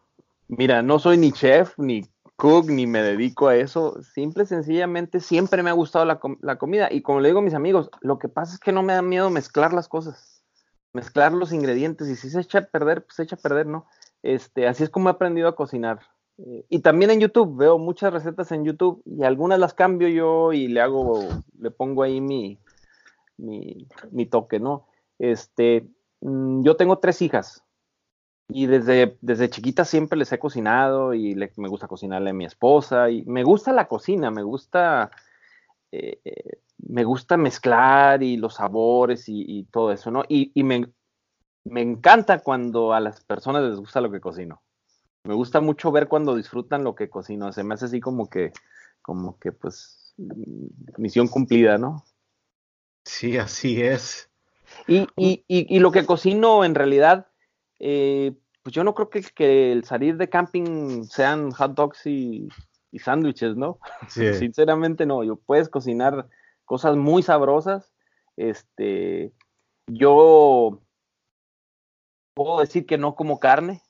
Mira, 0.48 0.82
no 0.82 0.98
soy 0.98 1.16
ni 1.16 1.30
chef, 1.30 1.74
ni 1.78 2.02
cook, 2.42 2.68
ni 2.70 2.88
me 2.88 3.02
dedico 3.02 3.46
a 3.46 3.54
eso. 3.54 4.02
Simple, 4.02 4.46
sencillamente, 4.46 5.20
siempre 5.20 5.62
me 5.62 5.70
ha 5.70 5.74
gustado 5.74 6.04
la, 6.04 6.18
la 6.40 6.56
comida. 6.56 6.88
Y 6.90 7.02
como 7.02 7.20
le 7.20 7.28
digo 7.28 7.38
a 7.38 7.42
mis 7.42 7.54
amigos, 7.54 7.88
lo 8.00 8.18
que 8.18 8.28
pasa 8.28 8.54
es 8.54 8.58
que 8.58 8.72
no 8.72 8.82
me 8.82 8.94
da 8.94 9.02
miedo 9.02 9.30
mezclar 9.30 9.72
las 9.72 9.86
cosas 9.86 10.42
mezclar 10.92 11.32
los 11.32 11.52
ingredientes 11.52 12.08
y 12.08 12.16
si 12.16 12.30
se 12.30 12.40
echa 12.40 12.58
a 12.58 12.66
perder, 12.66 13.04
pues 13.04 13.16
se 13.16 13.22
echa 13.22 13.36
a 13.36 13.38
perder, 13.38 13.66
¿no? 13.66 13.86
Este, 14.22 14.66
así 14.66 14.84
es 14.84 14.90
como 14.90 15.08
he 15.08 15.12
aprendido 15.12 15.48
a 15.48 15.56
cocinar. 15.56 16.00
Eh, 16.38 16.64
y 16.68 16.80
también 16.80 17.10
en 17.10 17.20
YouTube, 17.20 17.56
veo 17.56 17.78
muchas 17.78 18.12
recetas 18.12 18.52
en 18.52 18.64
YouTube 18.64 19.02
y 19.04 19.24
algunas 19.24 19.58
las 19.58 19.74
cambio 19.74 20.08
yo 20.08 20.52
y 20.52 20.68
le 20.68 20.80
hago, 20.80 21.20
le 21.58 21.70
pongo 21.70 22.02
ahí 22.02 22.20
mi, 22.20 22.58
mi, 23.36 24.26
toque, 24.26 24.60
¿no? 24.60 24.86
Este, 25.18 25.88
mm, 26.20 26.62
yo 26.62 26.76
tengo 26.76 26.98
tres 26.98 27.22
hijas 27.22 27.64
y 28.48 28.66
desde, 28.66 29.16
desde 29.20 29.50
chiquita 29.50 29.84
siempre 29.84 30.18
les 30.18 30.32
he 30.32 30.38
cocinado 30.38 31.14
y 31.14 31.34
me 31.56 31.68
gusta 31.68 31.88
cocinarle 31.88 32.30
a 32.30 32.34
mi 32.34 32.44
esposa 32.44 33.10
y 33.10 33.24
me 33.24 33.44
gusta 33.44 33.72
la 33.72 33.88
cocina, 33.88 34.30
me 34.30 34.42
gusta 34.42 35.10
eh, 35.92 36.20
eh, 36.24 36.60
me 36.88 37.04
gusta 37.04 37.36
mezclar 37.36 38.22
y 38.22 38.38
los 38.38 38.54
sabores 38.54 39.24
y, 39.28 39.64
todo 39.70 39.92
eso, 39.92 40.10
¿no? 40.10 40.24
Y, 40.28 40.50
me, 40.64 40.90
encanta 41.64 42.40
cuando 42.40 42.92
a 42.92 43.00
las 43.00 43.22
personas 43.22 43.62
les 43.62 43.78
gusta 43.78 44.00
lo 44.00 44.10
que 44.10 44.20
cocino. 44.20 44.62
Me 45.24 45.34
gusta 45.34 45.60
mucho 45.60 45.92
ver 45.92 46.08
cuando 46.08 46.34
disfrutan 46.34 46.82
lo 46.82 46.94
que 46.94 47.08
cocino. 47.08 47.52
Se 47.52 47.62
me 47.62 47.74
hace 47.74 47.84
así 47.84 48.00
como 48.00 48.28
que, 48.28 48.52
como 49.00 49.38
que, 49.38 49.52
pues, 49.52 50.14
misión 50.96 51.28
cumplida, 51.28 51.78
¿no? 51.78 52.04
Sí, 53.04 53.36
así 53.36 53.80
es. 53.80 54.28
Y, 54.88 55.06
y 55.16 55.78
lo 55.78 55.92
que 55.92 56.06
cocino 56.06 56.64
en 56.64 56.74
realidad, 56.74 57.28
eh, 57.82 58.32
pues 58.62 58.74
yo 58.74 58.84
no 58.84 58.94
creo 58.94 59.10
que, 59.10 59.22
que, 59.22 59.72
el 59.72 59.84
salir 59.84 60.16
de 60.16 60.30
camping 60.30 61.04
sean 61.04 61.50
hot 61.50 61.74
dogs 61.74 62.06
y 62.06 62.48
y 62.92 62.98
sándwiches, 62.98 63.56
¿no? 63.56 63.80
Sinceramente 64.08 65.06
no, 65.06 65.24
yo 65.24 65.36
puedes 65.36 65.68
cocinar 65.68 66.28
cosas 66.64 66.96
muy 66.96 67.22
sabrosas. 67.22 67.92
Este, 68.36 69.32
yo 69.88 70.82
puedo 72.34 72.60
decir 72.60 72.86
que 72.86 72.98
no 72.98 73.16
como 73.16 73.40
carne, 73.40 73.82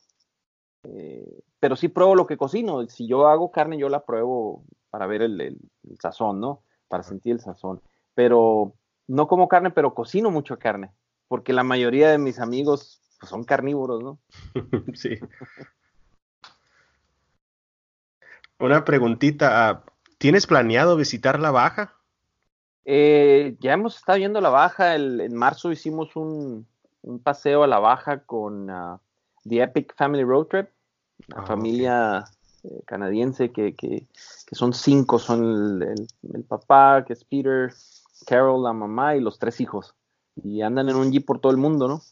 eh, 0.85 1.43
pero 1.61 1.77
sí 1.77 1.89
pruebo 1.89 2.15
lo 2.15 2.27
que 2.27 2.37
cocino. 2.39 2.87
Si 2.89 3.07
yo 3.07 3.27
hago 3.27 3.51
carne, 3.51 3.77
yo 3.77 3.89
la 3.89 4.05
pruebo 4.05 4.65
para 4.91 5.07
ver 5.07 5.23
el, 5.23 5.59
sazón, 6.01 6.41
¿no? 6.41 6.63
Para 6.89 7.03
sentir 7.03 7.33
el 7.33 7.41
sazón. 7.41 7.83
Pero 8.15 8.75
no 9.09 9.27
como 9.27 9.49
carne, 9.49 9.71
pero 9.71 9.95
cocino 9.95 10.31
mucho 10.31 10.59
carne, 10.59 10.93
porque 11.29 11.53
la 11.53 11.65
mayoría 11.65 12.11
de 12.11 12.19
mis 12.19 12.39
amigos 12.39 13.02
pues, 13.23 13.31
son 13.31 13.45
carnívoros, 13.45 14.03
¿no? 14.03 14.19
sí. 14.95 15.17
Una 18.59 18.85
preguntita, 18.85 19.69
ah, 19.69 19.85
¿tienes 20.19 20.49
planeado 20.49 20.97
visitar 20.97 21.39
la 21.39 21.53
Baja? 21.53 21.95
Eh, 22.85 23.57
ya 23.61 23.75
hemos 23.75 23.97
estado 23.97 24.19
viendo 24.19 24.41
la 24.41 24.49
Baja, 24.49 24.97
en 24.97 25.37
marzo 25.37 25.71
hicimos 25.71 26.17
un, 26.17 26.67
paseo 27.23 27.63
a 27.63 27.69
la 27.69 27.79
Baja 27.79 28.25
con 28.25 28.69
uh, 28.69 28.99
The 29.45 29.63
Epic 29.63 29.95
Family 29.97 30.25
Road 30.25 30.47
Trip, 30.47 30.69
la 31.29 31.43
ah, 31.43 31.47
familia 31.47 32.25
eh, 32.65 32.83
canadiense 32.87 33.53
que, 33.53 34.09
son 34.51 34.73
cinco, 34.73 35.21
son 35.21 35.81
el, 35.81 36.43
papá, 36.43 37.05
que 37.05 37.13
es 37.13 37.23
Peter, 37.23 37.73
Carol, 38.27 38.65
la 38.65 38.73
mamá 38.73 39.15
y 39.15 39.21
los 39.21 39.39
tres 39.39 39.61
hijos. 39.61 39.95
Y 40.43 40.63
andan 40.63 40.89
en 40.89 40.97
un 40.97 41.13
jeep 41.13 41.25
por 41.25 41.39
todo 41.39 41.53
el 41.53 41.59
mundo, 41.59 41.87
¿no? 41.87 42.03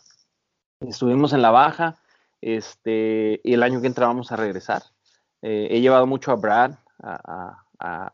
Estuvimos 0.80 1.32
en 1.34 1.42
la 1.42 1.50
Baja, 1.50 1.98
este, 2.40 3.40
y 3.44 3.52
el 3.52 3.62
año 3.62 3.80
que 3.80 3.86
entra 3.86 4.06
vamos 4.06 4.32
a 4.32 4.36
regresar. 4.36 4.82
Eh, 5.42 5.68
he 5.70 5.80
llevado 5.80 6.06
mucho 6.06 6.32
a 6.32 6.36
Brad 6.36 6.72
a, 6.98 7.64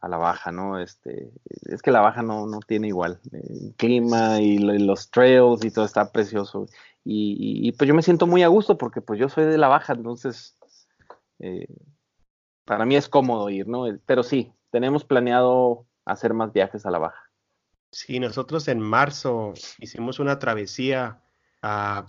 la 0.09 0.17
baja, 0.17 0.53
¿no? 0.53 0.79
Este, 0.79 1.33
es 1.67 1.83
que 1.83 1.91
la 1.91 2.01
baja 2.01 2.23
no, 2.23 2.47
no 2.47 2.61
tiene 2.61 2.89
igual. 2.89 3.19
El 3.33 3.75
clima 3.77 4.41
y, 4.41 4.59
los 4.59 5.11
trails 5.11 5.65
y 5.65 5.71
todo 5.71 5.85
está 5.85 6.13
precioso. 6.13 6.67
Y, 7.05 7.71
pues 7.73 7.87
yo 7.87 7.95
me 7.95 8.03
siento 8.03 8.27
muy 8.27 8.43
a 8.43 8.49
gusto 8.49 8.79
porque 8.79 9.01
pues 9.01 9.21
yo 9.21 9.29
soy 9.29 9.45
de 9.45 9.59
la 9.59 9.69
baja, 9.69 9.93
entonces 9.93 10.57
eh, 11.39 11.69
para 12.65 12.85
mí 12.85 12.97
es 12.97 13.09
cómodo 13.09 13.49
ir, 13.49 13.69
¿no? 13.69 13.87
Pero 14.07 14.25
sí, 14.25 14.53
tenemos 14.71 15.05
planeado 15.05 15.87
hacer 16.05 16.35
más 16.35 16.53
viajes 16.53 16.85
a 16.85 16.91
la 16.91 16.99
baja. 16.99 17.31
Sí, 17.93 18.19
nosotros 18.19 18.67
en 18.69 18.81
marzo 18.81 19.55
hicimos 19.79 20.19
una 20.19 20.39
travesía 20.41 21.21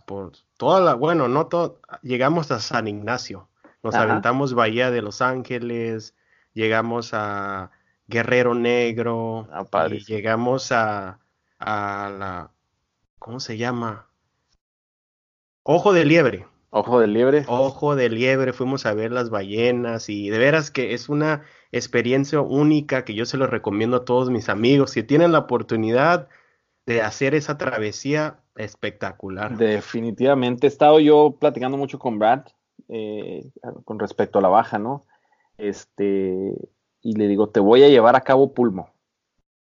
por 0.05 0.33
toda 0.57 0.79
la, 0.81 0.93
bueno, 0.93 1.27
no 1.27 1.47
todo, 1.47 1.79
llegamos 2.01 2.51
a 2.51 2.59
San 2.59 2.87
Ignacio. 2.87 3.49
Nos 3.83 3.95
aventamos 3.95 4.53
Bahía 4.53 4.91
de 4.91 5.01
Los 5.01 5.21
Ángeles, 5.21 6.15
llegamos 6.53 7.11
a 7.13 7.71
Guerrero 8.07 8.53
Negro, 8.53 9.47
ah, 9.51 9.87
y 9.89 9.99
llegamos 9.99 10.71
a, 10.71 11.19
a 11.59 12.11
la, 12.17 12.51
¿cómo 13.19 13.39
se 13.39 13.57
llama? 13.57 14.07
Ojo 15.63 15.93
de 15.93 16.05
Liebre. 16.05 16.47
Ojo 16.69 16.99
de 16.99 17.07
Liebre. 17.07 17.45
Ojo 17.47 17.95
de 17.95 18.09
Liebre, 18.09 18.53
fuimos 18.53 18.85
a 18.85 18.93
ver 18.93 19.11
las 19.11 19.29
ballenas 19.29 20.09
y 20.09 20.29
de 20.29 20.37
veras 20.37 20.69
que 20.69 20.93
es 20.93 21.07
una 21.07 21.43
experiencia 21.71 22.41
única 22.41 23.05
que 23.05 23.13
yo 23.13 23.25
se 23.25 23.37
lo 23.37 23.47
recomiendo 23.47 23.97
a 23.97 24.05
todos 24.05 24.29
mis 24.29 24.49
amigos. 24.49 24.91
Si 24.91 25.03
tienen 25.03 25.31
la 25.31 25.39
oportunidad 25.39 26.27
de 26.85 27.01
hacer 27.01 27.35
esa 27.35 27.57
travesía 27.57 28.39
espectacular. 28.57 29.55
Definitivamente. 29.57 30.67
He 30.67 30.69
estado 30.69 30.99
yo 30.99 31.35
platicando 31.39 31.77
mucho 31.77 31.99
con 31.99 32.19
Brad 32.19 32.45
eh, 32.89 33.49
con 33.85 33.99
respecto 33.99 34.39
a 34.39 34.41
la 34.41 34.47
baja, 34.47 34.79
¿no? 34.79 35.05
Este, 35.57 36.53
y 37.01 37.13
le 37.13 37.27
digo, 37.27 37.49
te 37.49 37.59
voy 37.59 37.83
a 37.83 37.89
llevar 37.89 38.15
a 38.15 38.21
Cabo 38.21 38.53
Pulmo. 38.53 38.89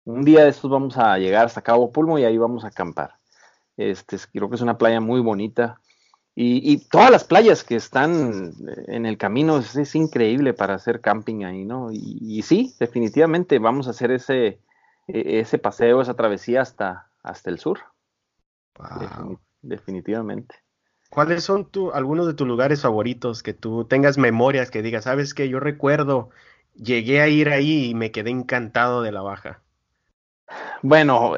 Un 0.05 0.23
día 0.23 0.43
de 0.43 0.49
estos 0.49 0.69
vamos 0.69 0.97
a 0.97 1.17
llegar 1.17 1.45
hasta 1.45 1.61
Cabo 1.61 1.91
Pulmo 1.91 2.19
y 2.19 2.23
ahí 2.23 2.37
vamos 2.37 2.63
a 2.63 2.67
acampar. 2.67 3.15
Este, 3.75 4.17
creo 4.31 4.49
que 4.49 4.55
es 4.55 4.61
una 4.61 4.77
playa 4.77 5.01
muy 5.01 5.21
bonita. 5.21 5.81
Y, 6.39 6.87
todas 6.89 7.09
las 7.09 7.23
playas 7.23 7.63
que 7.63 7.75
están 7.75 8.53
en 8.87 9.07
el 9.07 9.17
camino 9.17 9.57
es, 9.57 9.95
increíble 9.95 10.53
para 10.53 10.75
hacer 10.75 11.01
camping 11.01 11.43
ahí, 11.45 11.65
¿no? 11.65 11.89
Y, 11.91 12.43
sí, 12.43 12.75
definitivamente 12.79 13.57
vamos 13.57 13.87
a 13.87 13.89
hacer 13.89 14.11
ese, 14.11 14.59
e, 15.07 15.39
ese 15.39 15.57
paseo, 15.57 15.99
esa 15.99 16.13
travesía 16.13 16.61
hasta, 16.61 17.09
hasta 17.23 17.49
el 17.49 17.57
sur. 17.57 17.79
Definitivamente. 19.61 20.55
¿Cuáles 21.09 21.43
son 21.43 21.69
tu, 21.69 21.91
algunos 21.91 22.27
de 22.27 22.33
tus 22.33 22.47
lugares 22.47 22.81
favoritos 22.81 23.41
que 23.43 23.53
tú 23.53 23.85
tengas 23.85 24.17
memorias 24.17 24.69
que 24.69 24.81
digas, 24.81 25.05
sabes 25.05 25.33
que 25.33 25.47
yo 25.47 25.59
recuerdo, 25.59 26.29
llegué 26.75 27.21
a 27.21 27.27
ir 27.27 27.49
ahí 27.49 27.85
y 27.85 27.93
me 27.95 28.11
quedé 28.11 28.29
encantado 28.29 29.01
de 29.01 29.11
la 29.11 29.21
baja? 29.21 29.61
Bueno, 30.81 31.33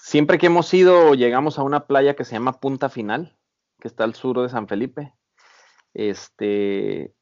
siempre 0.00 0.38
que 0.38 0.46
hemos 0.46 0.72
ido, 0.74 1.14
llegamos 1.14 1.58
a 1.58 1.62
una 1.62 1.86
playa 1.86 2.14
que 2.14 2.24
se 2.24 2.32
llama 2.32 2.60
Punta 2.60 2.88
Final, 2.88 3.36
que 3.80 3.88
está 3.88 4.04
al 4.04 4.14
sur 4.14 4.40
de 4.40 4.48
San 4.48 4.68
Felipe. 4.68 5.14
Este, 5.94 7.14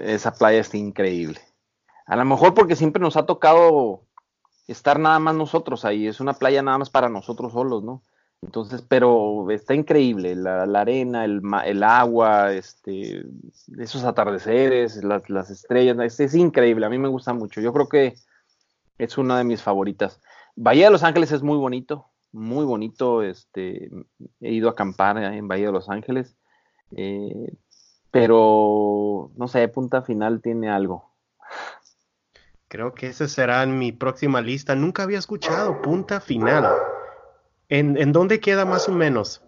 esa 0.00 0.32
playa 0.34 0.60
está 0.60 0.76
increíble. 0.76 1.40
A 2.06 2.16
lo 2.16 2.24
mejor 2.24 2.54
porque 2.54 2.76
siempre 2.76 3.02
nos 3.02 3.16
ha 3.16 3.26
tocado 3.26 4.06
estar 4.66 4.98
nada 4.98 5.18
más 5.18 5.34
nosotros 5.34 5.84
ahí, 5.84 6.06
es 6.06 6.20
una 6.20 6.34
playa 6.34 6.62
nada 6.62 6.78
más 6.78 6.90
para 6.90 7.08
nosotros 7.08 7.52
solos, 7.52 7.82
¿no? 7.82 8.02
Entonces, 8.40 8.82
pero 8.82 9.50
está 9.50 9.74
increíble, 9.74 10.36
la, 10.36 10.62
arena, 10.62 11.24
el, 11.24 11.42
el, 11.64 11.82
agua, 11.82 12.52
este, 12.52 13.24
esos 13.78 14.04
atardeceres, 14.04 15.02
las, 15.02 15.50
estrellas, 15.50 16.20
es, 16.20 16.34
increíble, 16.36 16.86
a 16.86 16.88
mí 16.88 16.98
me 16.98 17.08
gusta 17.08 17.32
mucho, 17.32 17.60
yo 17.60 17.72
creo 17.72 17.88
que 17.88 18.14
es 18.96 19.18
una 19.18 19.38
de 19.38 19.44
mis 19.44 19.60
favoritas. 19.60 20.20
Bahía 20.54 20.86
de 20.86 20.92
Los 20.92 21.02
Ángeles 21.02 21.32
es 21.32 21.42
muy 21.42 21.56
bonito, 21.56 22.10
muy 22.30 22.64
bonito, 22.64 23.24
este, 23.24 23.90
he 24.40 24.52
ido 24.52 24.68
a 24.68 24.72
acampar 24.72 25.18
en 25.18 25.48
Bahía 25.48 25.66
de 25.66 25.72
Los 25.72 25.88
Ángeles, 25.88 26.36
eh, 26.92 27.56
pero 28.12 29.32
no 29.36 29.48
sé, 29.48 29.66
Punta 29.66 30.02
Final 30.02 30.40
tiene 30.42 30.70
algo. 30.70 31.10
Creo 32.68 32.94
que 32.94 33.08
ese 33.08 33.26
será 33.26 33.64
en 33.64 33.78
mi 33.78 33.90
próxima 33.90 34.40
lista, 34.42 34.76
nunca 34.76 35.02
había 35.02 35.18
escuchado 35.18 35.82
Punta 35.82 36.20
Final. 36.20 36.66
¿En, 37.68 38.12
dónde 38.12 38.40
queda 38.40 38.64
más 38.64 38.88
o 38.88 38.92
menos? 38.92 39.42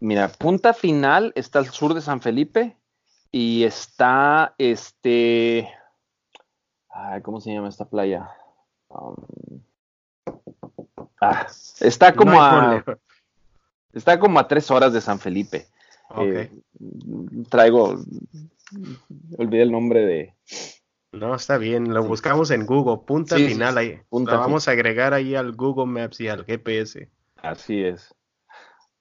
Mira, 0.00 0.28
Punta 0.28 0.74
Final 0.74 1.32
está 1.36 1.60
al 1.60 1.68
sur 1.68 1.94
de 1.94 2.00
San 2.00 2.20
Felipe 2.20 2.76
y 3.30 3.64
está, 3.64 4.54
este, 4.58 5.68
¿cómo 7.22 7.40
se 7.40 7.52
llama 7.52 7.68
esta 7.68 7.84
playa? 7.84 8.28
Um, 8.88 9.60
ah, 11.20 11.46
está 11.80 12.14
como 12.14 12.40
a, 12.40 12.82
está 13.92 14.18
como 14.18 14.40
a 14.40 14.48
tres 14.48 14.70
horas 14.70 14.92
de 14.92 15.00
San 15.00 15.20
Felipe. 15.20 15.68
Eh, 16.18 16.50
traigo, 17.48 18.00
olvidé 19.38 19.62
el 19.62 19.70
nombre 19.70 20.06
de. 20.06 20.34
No, 21.12 21.36
está 21.36 21.56
bien, 21.56 21.94
lo 21.94 22.02
buscamos 22.04 22.50
en 22.50 22.66
Google, 22.66 23.04
punta 23.06 23.36
final 23.36 23.78
ahí. 23.78 24.00
vamos 24.10 24.66
a 24.66 24.72
agregar 24.72 25.14
ahí 25.14 25.36
al 25.36 25.52
Google 25.52 25.86
Maps 25.86 26.20
y 26.20 26.28
al 26.28 26.44
GPS. 26.44 27.08
Así 27.42 27.82
es, 27.82 28.14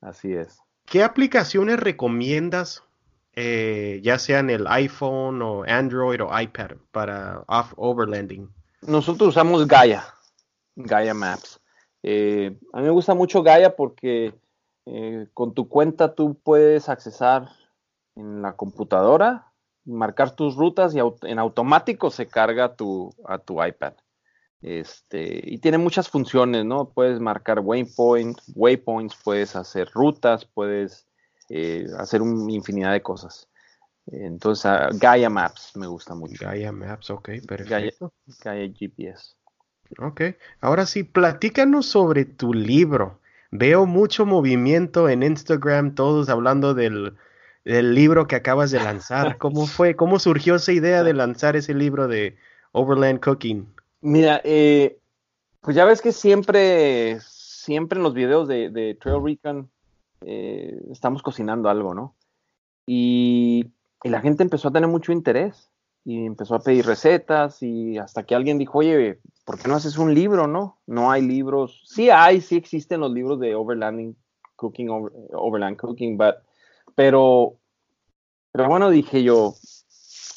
así 0.01 0.33
es. 0.33 0.59
¿Qué 0.85 1.03
aplicaciones 1.03 1.79
recomiendas, 1.79 2.83
eh, 3.33 3.99
ya 4.03 4.17
sea 4.17 4.39
en 4.39 4.49
el 4.49 4.65
iPhone 4.67 5.41
o 5.41 5.63
Android 5.67 6.23
o 6.23 6.39
iPad, 6.39 6.71
para 6.91 7.43
off 7.47 7.73
overlanding? 7.77 8.49
Nosotros 8.81 9.29
usamos 9.29 9.67
Gaia, 9.67 10.03
Gaia 10.75 11.13
Maps. 11.13 11.59
Eh, 12.01 12.57
a 12.73 12.77
mí 12.77 12.83
me 12.83 12.91
gusta 12.91 13.13
mucho 13.13 13.43
Gaia 13.43 13.75
porque 13.75 14.33
eh, 14.85 15.27
con 15.33 15.53
tu 15.53 15.67
cuenta 15.67 16.15
tú 16.15 16.39
puedes 16.41 16.89
accesar 16.89 17.49
en 18.15 18.41
la 18.41 18.55
computadora, 18.55 19.51
marcar 19.85 20.31
tus 20.31 20.55
rutas 20.55 20.95
y 20.95 20.99
en 20.99 21.39
automático 21.39 22.09
se 22.09 22.27
carga 22.27 22.75
tu, 22.75 23.13
a 23.25 23.37
tu 23.37 23.63
iPad. 23.63 23.93
Este, 24.61 25.41
y 25.43 25.59
tiene 25.59 25.77
muchas 25.77 26.09
funciones, 26.09 26.65
¿no? 26.65 26.89
Puedes 26.89 27.19
marcar 27.19 27.59
waypoints, 27.59 28.51
waypoints, 28.55 29.15
puedes 29.23 29.55
hacer 29.55 29.89
rutas, 29.93 30.45
puedes 30.45 31.07
eh, 31.49 31.87
hacer 31.97 32.21
una 32.21 32.51
infinidad 32.51 32.91
de 32.91 33.01
cosas. 33.01 33.47
Entonces, 34.07 34.65
ah, 34.65 34.89
Gaia 34.93 35.29
Maps 35.29 35.71
me 35.75 35.87
gusta 35.87 36.15
mucho. 36.15 36.43
Gaia 36.43 36.71
Maps, 36.71 37.09
ok, 37.09 37.29
perfecto. 37.47 38.13
Gaia, 38.43 38.69
GPS. 38.73 39.35
Ok, 39.97 40.21
ahora 40.61 40.85
sí, 40.85 41.03
platícanos 41.03 41.85
sobre 41.85 42.25
tu 42.25 42.53
libro. 42.53 43.19
Veo 43.51 43.85
mucho 43.85 44.25
movimiento 44.25 45.09
en 45.09 45.23
Instagram, 45.23 45.95
todos 45.95 46.29
hablando 46.29 46.73
del, 46.73 47.15
del 47.65 47.95
libro 47.95 48.27
que 48.27 48.35
acabas 48.35 48.71
de 48.71 48.79
lanzar. 48.79 49.37
¿Cómo 49.37 49.67
fue? 49.67 49.95
¿Cómo 49.95 50.19
surgió 50.19 50.55
esa 50.55 50.71
idea 50.71 51.03
de 51.03 51.13
lanzar 51.13 51.55
ese 51.55 51.73
libro 51.73 52.07
de 52.07 52.37
Overland 52.71 53.19
Cooking? 53.19 53.67
Mira, 54.01 54.41
eh, 54.43 54.99
pues 55.61 55.75
ya 55.75 55.85
ves 55.85 56.01
que 56.01 56.11
siempre, 56.11 57.19
siempre 57.21 57.97
en 57.97 58.03
los 58.03 58.13
videos 58.13 58.47
de, 58.47 58.97
Trail 59.01 59.23
Recon 59.23 59.69
eh, 60.21 60.79
estamos 60.91 61.21
cocinando 61.21 61.69
algo, 61.69 61.93
¿no? 61.93 62.15
Y, 62.85 63.71
la 64.03 64.21
gente 64.21 64.43
empezó 64.43 64.69
a 64.69 64.71
tener 64.71 64.89
mucho 64.89 65.11
interés. 65.11 65.69
y 66.05 66.25
empezó 66.25 66.55
a 66.55 66.61
pedir 66.61 66.85
recetas 66.85 67.61
y 67.61 67.97
hasta 67.97 68.23
que 68.23 68.33
alguien 68.33 68.57
dijo, 68.57 68.79
oye, 68.79 69.19
¿por 69.45 69.59
qué 69.59 69.67
no 69.67 69.75
haces 69.75 69.97
un 69.97 70.15
libro, 70.15 70.47
no? 70.47 70.79
No 70.87 71.11
hay 71.11 71.21
libros. 71.21 71.83
Sí 71.85 72.09
hay, 72.09 72.39
sí 72.39 72.55
existen 72.55 73.01
los 73.01 73.11
libros 73.11 73.39
de 73.39 73.53
overlanding 73.53 74.15
cooking, 74.55 74.89
overland 75.33 75.77
cooking, 75.77 76.17
but, 76.17 76.35
pero, 76.95 77.57
pero 78.51 78.69
bueno, 78.69 78.89
dije 78.89 79.23
yo, 79.23 79.53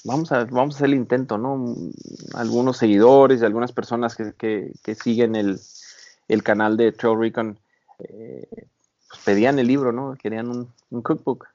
vamos 0.05 0.33
a, 0.33 0.45
vamos 0.45 0.75
a 0.75 0.79
hacer 0.79 0.89
el 0.89 0.95
intento, 0.95 1.39
¿no? 1.39 1.77
Algunos 2.35 2.77
seguidores 2.77 3.41
y 3.41 3.45
algunas 3.45 3.73
personas 3.73 4.17
que, 4.17 4.33
que, 4.83 4.95
siguen 4.95 5.37
el, 5.37 5.61
el, 6.29 6.43
canal 6.43 6.77
de 6.77 6.93
Trail 6.93 7.19
Recon 7.19 7.59
eh, 7.99 8.49
pues 9.09 9.21
pedían 9.25 9.59
el 9.59 9.67
libro, 9.67 9.93
¿no? 9.93 10.15
Querían 10.15 10.49
un, 10.49 10.73
un 10.91 11.03
cookbook. 11.03 11.47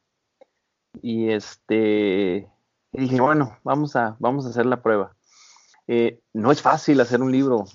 Y 1.01 1.29
este, 1.29 2.47
dije, 2.91 3.21
bueno, 3.21 3.57
vamos 3.63 3.95
a, 3.95 4.15
vamos 4.19 4.45
a 4.45 4.49
hacer 4.49 4.65
la 4.65 4.81
prueba. 4.81 5.15
Eh, 5.87 6.19
no 6.33 6.51
es 6.51 6.61
fácil 6.61 6.99
hacer 7.01 7.21
un 7.21 7.31
libro. 7.31 7.65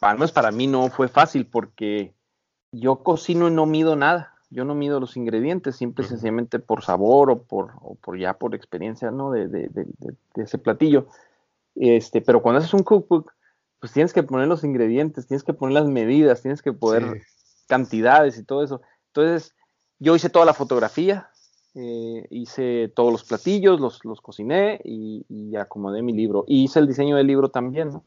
Al 0.00 0.16
menos 0.16 0.32
para 0.32 0.50
mí 0.50 0.66
no 0.66 0.88
fue 0.88 1.08
fácil 1.08 1.46
porque 1.46 2.14
yo 2.72 3.02
cocino 3.02 3.48
y 3.48 3.50
no 3.50 3.66
mido 3.66 3.96
nada. 3.96 4.31
Yo 4.52 4.66
no 4.66 4.74
mido 4.74 5.00
los 5.00 5.16
ingredientes, 5.16 5.76
simple 5.76 6.04
y 6.04 6.08
sencillamente 6.08 6.58
por 6.58 6.84
sabor 6.84 7.30
o 7.30 7.42
por, 7.42 7.72
o 7.80 7.94
por 7.94 8.18
ya 8.18 8.34
por 8.34 8.54
experiencia 8.54 9.10
¿no? 9.10 9.30
de, 9.30 9.48
de, 9.48 9.68
de, 9.68 10.14
ese 10.36 10.58
platillo. 10.58 11.06
Este, 11.74 12.20
pero 12.20 12.42
cuando 12.42 12.58
haces 12.58 12.74
un 12.74 12.82
cookbook, 12.82 13.32
pues 13.80 13.92
tienes 13.92 14.12
que 14.12 14.22
poner 14.22 14.48
los 14.48 14.62
ingredientes, 14.62 15.26
tienes 15.26 15.42
que 15.42 15.54
poner 15.54 15.74
las 15.74 15.86
medidas, 15.86 16.42
tienes 16.42 16.60
que 16.60 16.74
poner 16.74 17.22
cantidades 17.66 18.38
y 18.38 18.44
todo 18.44 18.62
eso. 18.62 18.82
Entonces, 19.08 19.54
yo 19.98 20.14
hice 20.14 20.28
toda 20.28 20.44
la 20.44 20.52
fotografía, 20.52 21.30
eh, 21.74 22.26
hice 22.28 22.92
todos 22.94 23.10
los 23.10 23.24
platillos, 23.24 23.80
los, 23.80 24.04
los 24.04 24.20
cociné 24.20 24.80
y, 24.84 25.56
acomodé 25.56 26.02
mi 26.02 26.12
libro. 26.12 26.44
Y 26.46 26.64
hice 26.64 26.78
el 26.78 26.86
diseño 26.86 27.16
del 27.16 27.26
libro 27.26 27.48
también, 27.48 27.88
¿no? 27.88 28.04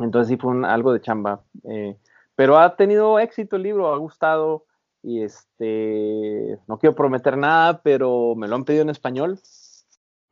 Entonces 0.00 0.28
sí 0.28 0.36
fue 0.36 0.66
algo 0.66 0.92
de 0.92 1.00
chamba. 1.00 1.44
Eh, 1.64 1.96
pero 2.34 2.58
ha 2.58 2.76
tenido 2.76 3.18
éxito 3.18 3.56
el 3.56 3.62
libro, 3.62 3.94
ha 3.94 3.98
gustado 3.98 4.64
y 5.02 5.22
este, 5.22 6.58
no 6.68 6.78
quiero 6.78 6.94
prometer 6.94 7.36
nada, 7.36 7.82
pero 7.82 8.34
me 8.36 8.48
lo 8.48 8.56
han 8.56 8.64
pedido 8.64 8.82
en 8.82 8.90
español. 8.90 9.38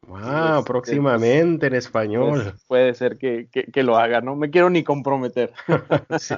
Wow, 0.07 0.59
este, 0.59 0.65
próximamente 0.67 1.67
en 1.67 1.75
español. 1.75 2.43
Pues, 2.43 2.65
puede 2.67 2.95
ser 2.95 3.19
que, 3.19 3.49
que, 3.49 3.83
lo 3.83 3.97
haga, 3.97 4.21
no 4.21 4.37
me 4.37 4.51
quiero 4.51 4.71
ni 4.71 4.83
comprometer. 4.83 5.53
sí. 6.19 6.37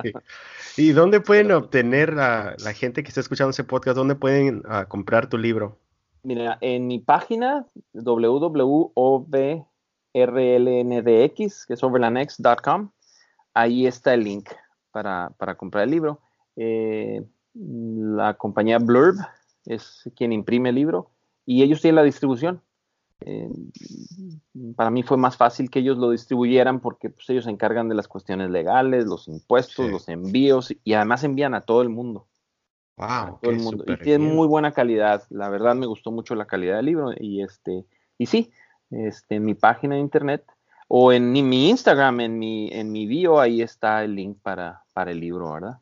¿Y 0.76 0.92
dónde 0.92 1.20
pueden 1.20 1.52
obtener 1.52 2.18
a 2.18 2.56
la 2.58 2.72
gente 2.72 3.02
que 3.02 3.08
está 3.08 3.20
escuchando 3.20 3.50
ese 3.50 3.64
podcast? 3.64 3.96
¿Dónde 3.96 4.14
pueden 4.14 4.62
ah, 4.66 4.86
comprar 4.86 5.28
tu 5.28 5.38
libro? 5.38 5.78
Mira, 6.22 6.58
en 6.60 6.86
mi 6.86 6.98
página 7.00 7.66
www.obrlndx, 7.92 9.26
que 11.66 11.74
es 11.74 11.82
overlandx.com, 11.82 12.90
ahí 13.54 13.86
está 13.86 14.14
el 14.14 14.24
link 14.24 14.50
para, 14.90 15.34
comprar 15.56 15.84
el 15.84 15.90
libro. 15.90 16.20
Eh, 16.56 17.24
la 17.54 18.34
compañía 18.34 18.78
Blurb 18.78 19.16
es 19.66 20.10
quien 20.16 20.32
imprime 20.32 20.70
el 20.70 20.76
libro 20.76 21.10
y 21.44 21.62
ellos 21.62 21.80
tienen 21.80 21.96
la 21.96 22.02
distribución. 22.02 22.62
Eh, 23.24 23.50
para 24.74 24.90
mí 24.90 25.02
fue 25.02 25.16
más 25.16 25.36
fácil 25.36 25.70
que 25.70 25.78
ellos 25.78 25.96
lo 25.96 26.10
distribuyeran 26.10 26.80
porque 26.80 27.10
pues, 27.10 27.28
ellos 27.30 27.44
se 27.44 27.50
encargan 27.50 27.88
de 27.88 27.94
las 27.94 28.08
cuestiones 28.08 28.50
legales, 28.50 29.06
los 29.06 29.28
impuestos, 29.28 29.90
los 29.90 30.08
envíos 30.08 30.74
y 30.82 30.94
además 30.94 31.22
envían 31.24 31.54
a 31.54 31.60
todo 31.60 31.82
el 31.82 31.88
mundo. 31.88 32.26
Wow, 32.96 33.38
todo 33.40 33.50
el 33.50 33.60
mundo. 33.60 33.84
Y 33.86 33.96
tiene 33.98 34.24
muy 34.24 34.46
buena 34.46 34.72
calidad. 34.72 35.24
La 35.30 35.48
verdad 35.48 35.74
me 35.74 35.86
gustó 35.86 36.10
mucho 36.10 36.34
la 36.34 36.46
calidad 36.46 36.76
del 36.76 36.86
libro. 36.86 37.12
Y 37.18 37.42
este, 37.42 37.84
y 38.18 38.26
sí, 38.26 38.50
este, 38.90 39.36
en 39.36 39.44
mi 39.44 39.54
página 39.54 39.94
de 39.94 40.00
internet 40.00 40.44
o 40.88 41.12
en 41.12 41.32
mi 41.32 41.70
Instagram, 41.70 42.20
en 42.20 42.38
mi, 42.38 42.68
en 42.70 42.92
mi 42.92 43.06
bio, 43.06 43.40
ahí 43.40 43.62
está 43.62 44.04
el 44.04 44.14
link 44.14 44.38
para, 44.42 44.82
para 44.92 45.10
el 45.10 45.20
libro, 45.20 45.52
¿verdad? 45.52 45.78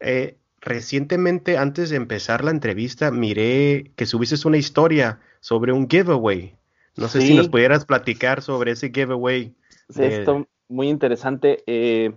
Eh, 0.00 0.36
recientemente, 0.60 1.58
antes 1.58 1.90
de 1.90 1.96
empezar 1.96 2.44
la 2.44 2.50
entrevista, 2.50 3.10
miré 3.10 3.92
que 3.96 4.06
subiste 4.06 4.46
una 4.46 4.58
historia 4.58 5.20
sobre 5.40 5.72
un 5.72 5.88
giveaway. 5.88 6.56
No 6.96 7.08
sé 7.08 7.20
si 7.20 7.34
nos 7.34 7.48
pudieras 7.48 7.84
platicar 7.84 8.40
sobre 8.42 8.72
ese 8.72 8.90
giveaway. 8.90 9.54
Sí, 9.90 10.02
esto 10.02 10.46
muy 10.68 10.88
interesante. 10.88 11.62
Eh, 11.66 12.12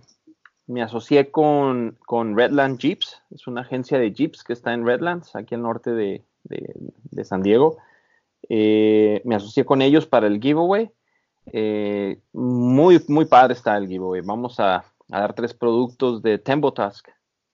me 0.67 0.81
asocié 0.81 1.31
con, 1.31 1.97
Redland 2.09 2.77
Jeeps, 2.77 3.21
es 3.31 3.47
una 3.47 3.61
agencia 3.61 3.97
de 3.97 4.11
Jeeps 4.11 4.43
que 4.43 4.53
está 4.53 4.73
en 4.73 4.85
Redlands, 4.85 5.35
aquí 5.35 5.55
al 5.55 5.61
norte 5.61 5.91
de, 5.91 6.23
San 7.23 7.41
Diego. 7.41 7.77
Eh, 8.49 9.21
me 9.25 9.35
asocié 9.35 9.65
con 9.65 9.81
ellos 9.81 10.05
para 10.05 10.27
el 10.27 10.39
giveaway. 10.41 10.91
Eh, 11.53 12.19
muy, 12.33 13.01
muy 13.07 13.25
padre 13.25 13.53
está 13.53 13.77
el 13.77 13.87
giveaway. 13.87 14.21
Vamos 14.21 14.59
a, 14.59 14.85
dar 15.07 15.33
tres 15.33 15.53
productos 15.53 16.21
de 16.21 16.37
Tembotask, 16.37 17.07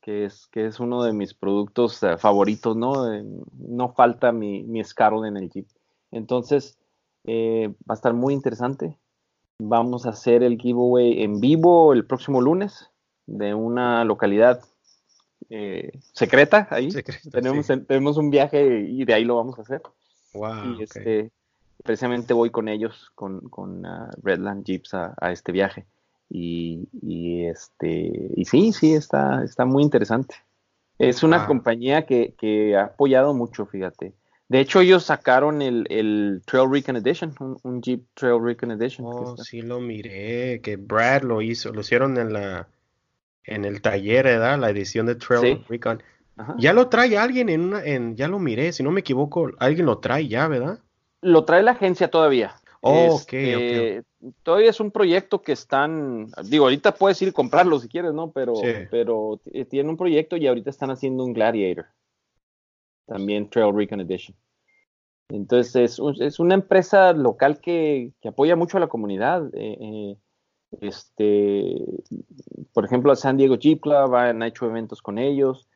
que 0.04 0.26
es, 0.26 0.48
que 0.48 0.66
es 0.66 0.80
uno 0.80 1.04
de 1.04 1.14
mis 1.14 1.34
productos 1.34 2.04
eh, 2.04 2.18
favoritos, 2.18 2.76
¿no? 2.76 2.94
no 3.58 3.94
falta 3.94 4.32
mi, 4.32 4.64
mi 4.64 4.82
en 4.82 5.38
el 5.38 5.50
Jeep. 5.50 5.68
Entonces, 6.12 6.78
va 7.26 7.74
a 7.90 7.94
estar 7.94 8.14
muy 8.14 8.34
interesante. 8.34 8.98
Vamos 9.58 10.06
a 10.06 10.10
hacer 10.10 10.44
el 10.44 10.60
giveaway 10.60 11.24
en 11.24 11.40
vivo 11.40 11.94
el 11.94 12.06
próximo 12.06 12.42
lunes 12.42 12.92
de 13.26 13.54
una 13.54 14.04
localidad 14.04 14.62
eh, 15.50 16.00
secreta 16.14 16.68
ahí. 16.72 16.90
tenemos, 17.32 17.68
tenemos 17.68 18.18
un 18.18 18.30
viaje 18.30 18.82
y 18.90 19.06
de 19.06 19.14
ahí 19.14 19.24
lo 19.24 19.36
vamos 19.36 19.58
a 19.60 19.62
hacer. 19.62 19.82
Wow, 20.34 20.80
y 20.80 20.84
este, 20.84 21.32
precisamente 21.84 22.34
voy 22.34 22.50
con 22.50 22.68
ellos, 22.68 23.12
con, 23.16 23.42
con 23.50 23.86
uh, 23.86 24.10
Redland 24.22 24.66
Jeeps 24.66 24.94
a, 24.94 25.16
este 25.32 25.52
viaje. 25.52 25.86
Y, 26.30 26.88
y, 27.02 27.46
este, 27.46 28.32
y 28.36 28.46
sí, 28.46 28.74
sí, 28.74 28.94
está, 28.94 29.44
está 29.44 29.66
muy 29.66 29.84
interesante. 29.84 30.36
Es 31.00 31.24
una 31.24 31.46
compañía 31.48 32.06
que, 32.06 32.34
que, 32.38 32.76
ha 32.76 32.86
apoyado 32.86 33.34
mucho, 33.34 33.66
fíjate. 33.66 34.14
De 34.48 34.60
hecho, 34.60 34.82
ellos 34.82 35.04
sacaron 35.04 35.62
el, 35.62 35.86
el 35.90 36.42
Trail 36.46 36.70
Recon 36.72 36.96
Edition, 36.98 37.34
un, 37.64 37.82
Jeep 37.82 38.06
Trail 38.14 38.40
Recon 38.42 38.72
Edition. 38.72 39.08
Oh, 39.10 39.36
sí 39.38 39.62
lo 39.62 39.80
miré, 39.80 40.62
que 40.62 40.78
Brad 40.78 41.24
lo 41.24 41.42
hizo, 41.42 41.74
lo 41.74 41.82
hicieron 41.82 42.18
en 42.18 42.34
la, 42.34 42.68
en 43.46 43.66
el 43.66 43.82
taller, 43.82 44.26
¿verdad? 44.26 44.60
La 44.60 44.70
edición 44.70 45.08
de 45.08 45.16
Trail 45.16 45.66
Recon. 45.68 46.04
Ya 46.58 46.74
lo 46.74 46.90
trae 46.90 47.18
alguien 47.18 47.50
en 47.50 47.62
una, 47.62 47.84
en, 47.84 48.16
ya 48.16 48.28
lo 48.28 48.40
miré, 48.40 48.72
si 48.74 48.82
no 48.84 48.92
me 48.92 49.02
equivoco, 49.02 49.52
alguien 49.60 49.86
lo 49.86 50.00
trae 50.00 50.28
ya, 50.28 50.48
¿verdad? 50.48 50.80
Lo 51.22 51.46
trae 51.46 51.64
la 51.64 51.72
agencia 51.72 52.10
todavía. 52.10 52.56
Oh, 52.86 53.16
este, 53.16 54.04
Todavía 54.44 54.70
es 54.70 54.80
un 54.82 54.92
proyecto 54.92 55.42
que 55.42 55.54
están, 55.54 56.28
digo, 56.50 56.66
ahorita 56.66 56.94
puedes 56.96 57.22
ir 57.22 57.30
a 57.30 57.32
comprarlo 57.32 57.80
si 57.80 57.88
quieres, 57.88 58.14
¿no? 58.14 58.32
Pero, 58.32 58.56
pero 58.92 59.40
tiene 59.70 59.90
un 59.90 59.96
proyecto 59.96 60.36
y 60.36 60.48
ahorita 60.48 60.70
están 60.70 60.92
haciendo 60.92 61.24
un 61.24 61.32
Gladiator. 61.32 61.86
También 63.06 63.50
Trail 63.50 63.74
Recon 63.74 64.02
Edition. 64.02 64.36
Entonces, 65.30 65.76
es, 65.76 66.02
es 66.20 66.40
una 66.40 66.56
empresa 66.56 67.14
local 67.14 67.62
que, 67.62 68.12
que, 68.22 68.30
apoya 68.30 68.58
mucho 68.58 68.76
a 68.76 68.82
la 68.82 68.88
comunidad. 68.88 69.46
Eh, 69.54 69.78
eh, 69.80 70.18
este, 70.82 71.86
por 72.74 72.84
ejemplo, 72.84 73.16
San 73.16 73.38
Diego 73.38 73.56
Jeep 73.56 73.80
Club 73.80 74.14
han 74.16 74.44
hecho 74.44 74.66
eventos 74.66 75.02
con 75.02 75.18
ellos 75.18 75.70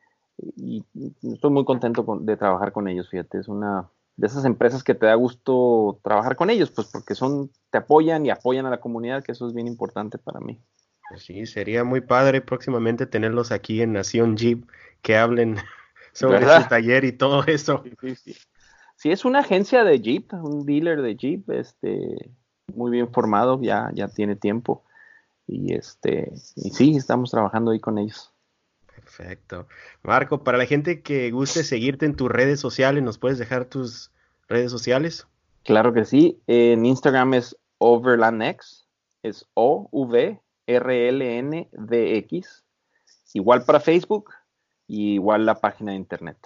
y 0.56 0.84
estoy 1.22 1.50
muy 1.50 1.64
contento 1.64 2.04
de 2.20 2.36
trabajar 2.36 2.72
con 2.72 2.86
ellos, 2.86 3.08
fíjate, 3.08 3.38
es 3.38 3.48
una 3.48 3.90
de 4.18 4.26
esas 4.26 4.44
empresas 4.44 4.82
que 4.82 4.96
te 4.96 5.06
da 5.06 5.14
gusto 5.14 6.00
trabajar 6.02 6.34
con 6.34 6.50
ellos, 6.50 6.72
pues 6.72 6.88
porque 6.88 7.14
son, 7.14 7.52
te 7.70 7.78
apoyan 7.78 8.26
y 8.26 8.30
apoyan 8.30 8.66
a 8.66 8.70
la 8.70 8.80
comunidad, 8.80 9.22
que 9.22 9.30
eso 9.30 9.46
es 9.46 9.54
bien 9.54 9.68
importante 9.68 10.18
para 10.18 10.40
mí. 10.40 10.60
Pues 11.08 11.22
sí, 11.22 11.46
sería 11.46 11.84
muy 11.84 12.00
padre 12.00 12.40
próximamente 12.40 13.06
tenerlos 13.06 13.52
aquí 13.52 13.80
en 13.80 13.92
Nación 13.92 14.36
Jeep, 14.36 14.68
que 15.02 15.16
hablen 15.16 15.56
sobre 16.12 16.40
su 16.40 16.68
taller 16.68 17.04
y 17.04 17.12
todo 17.12 17.44
eso. 17.46 17.84
Sí, 18.00 18.16
sí, 18.16 18.36
sí. 18.96 19.10
es 19.12 19.24
una 19.24 19.38
agencia 19.38 19.84
de 19.84 20.00
Jeep, 20.00 20.32
un 20.32 20.66
dealer 20.66 21.00
de 21.00 21.14
Jeep, 21.14 21.48
este, 21.50 22.32
muy 22.74 22.90
bien 22.90 23.12
formado, 23.12 23.62
ya, 23.62 23.92
ya 23.94 24.08
tiene 24.08 24.34
tiempo. 24.34 24.82
Y 25.46 25.74
este, 25.74 26.32
y 26.56 26.70
sí, 26.70 26.96
estamos 26.96 27.30
trabajando 27.30 27.70
ahí 27.70 27.78
con 27.78 27.98
ellos. 27.98 28.34
Perfecto. 29.18 29.66
Marco, 30.04 30.44
para 30.44 30.58
la 30.58 30.66
gente 30.66 31.02
que 31.02 31.32
guste 31.32 31.64
seguirte 31.64 32.06
en 32.06 32.14
tus 32.14 32.30
redes 32.30 32.60
sociales, 32.60 33.02
¿nos 33.02 33.18
puedes 33.18 33.36
dejar 33.36 33.64
tus 33.64 34.12
redes 34.48 34.70
sociales? 34.70 35.26
Claro 35.64 35.92
que 35.92 36.04
sí. 36.04 36.40
En 36.46 36.86
Instagram 36.86 37.34
es 37.34 37.56
OverlandX, 37.78 38.86
es 39.24 39.44
O-V-R-L-N-D-X. 39.54 40.44
Igual 43.34 43.64
para 43.64 43.80
Facebook 43.80 44.30
y 44.86 45.14
igual 45.14 45.46
la 45.46 45.56
página 45.56 45.90
de 45.90 45.96
internet. 45.98 46.38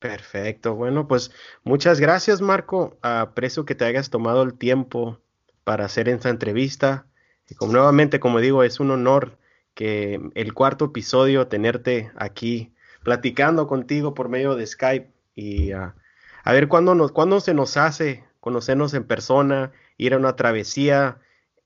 Perfecto. 0.00 0.74
Bueno, 0.74 1.06
pues 1.06 1.30
muchas 1.62 2.00
gracias, 2.00 2.40
Marco. 2.40 2.98
Aprecio 3.02 3.64
que 3.64 3.76
te 3.76 3.84
hayas 3.84 4.10
tomado 4.10 4.42
el 4.42 4.54
tiempo 4.54 5.20
para 5.62 5.84
hacer 5.84 6.08
esta 6.08 6.28
entrevista. 6.28 7.06
Y 7.48 7.54
como 7.54 7.70
nuevamente, 7.72 8.18
como 8.18 8.40
digo, 8.40 8.64
es 8.64 8.80
un 8.80 8.90
honor 8.90 9.38
que 9.74 10.20
el 10.34 10.54
cuarto 10.54 10.86
episodio 10.86 11.46
tenerte 11.48 12.10
aquí 12.16 12.72
platicando 13.02 13.66
contigo 13.66 14.14
por 14.14 14.28
medio 14.28 14.54
de 14.54 14.66
Skype 14.66 15.10
y 15.34 15.72
ah, 15.72 15.94
a 16.44 16.52
ver 16.52 16.68
cuándo 16.68 16.94
nos 16.94 17.12
cuándo 17.12 17.40
se 17.40 17.54
nos 17.54 17.76
hace 17.76 18.24
conocernos 18.40 18.94
en 18.94 19.04
persona, 19.04 19.72
ir 19.96 20.14
a 20.14 20.18
una 20.18 20.34
travesía. 20.36 21.18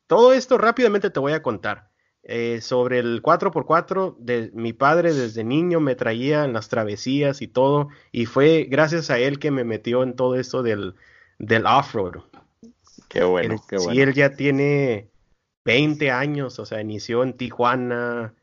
Todo 0.07 0.33
esto 0.33 0.59
rápidamente 0.59 1.11
te 1.11 1.21
voy 1.21 1.33
a 1.33 1.43
contar. 1.43 1.89
Eh, 2.27 2.63
sobre 2.63 3.01
el 3.01 3.23
4x4, 3.23 4.17
de, 4.19 4.51
mi 4.55 4.73
padre 4.73 5.13
desde 5.13 5.45
niño 5.45 5.81
me 5.81 5.95
traía 5.95 6.45
en 6.45 6.55
las 6.55 6.71
travesías 6.71 7.43
y 7.43 7.49
todo, 7.49 7.89
y 8.13 8.25
fue 8.25 8.67
gracias 8.71 9.11
a 9.11 9.19
él 9.19 9.39
que 9.39 9.51
me 9.51 9.63
metió 9.63 10.03
en 10.03 10.17
todo 10.17 10.35
esto 10.37 10.63
del, 10.63 10.95
del 11.39 11.67
off-road. 11.67 12.23
Qué 13.09 13.25
bueno, 13.25 13.63
qué 13.69 13.77
bueno. 13.77 13.93
Sí, 13.93 14.01
él 14.01 14.15
ya 14.15 14.35
tiene 14.37 15.11
20 15.65 16.11
años, 16.11 16.59
o 16.59 16.67
sea, 16.67 16.81
inició 16.81 17.23
en 17.23 17.35
Tijuana. 17.35 18.35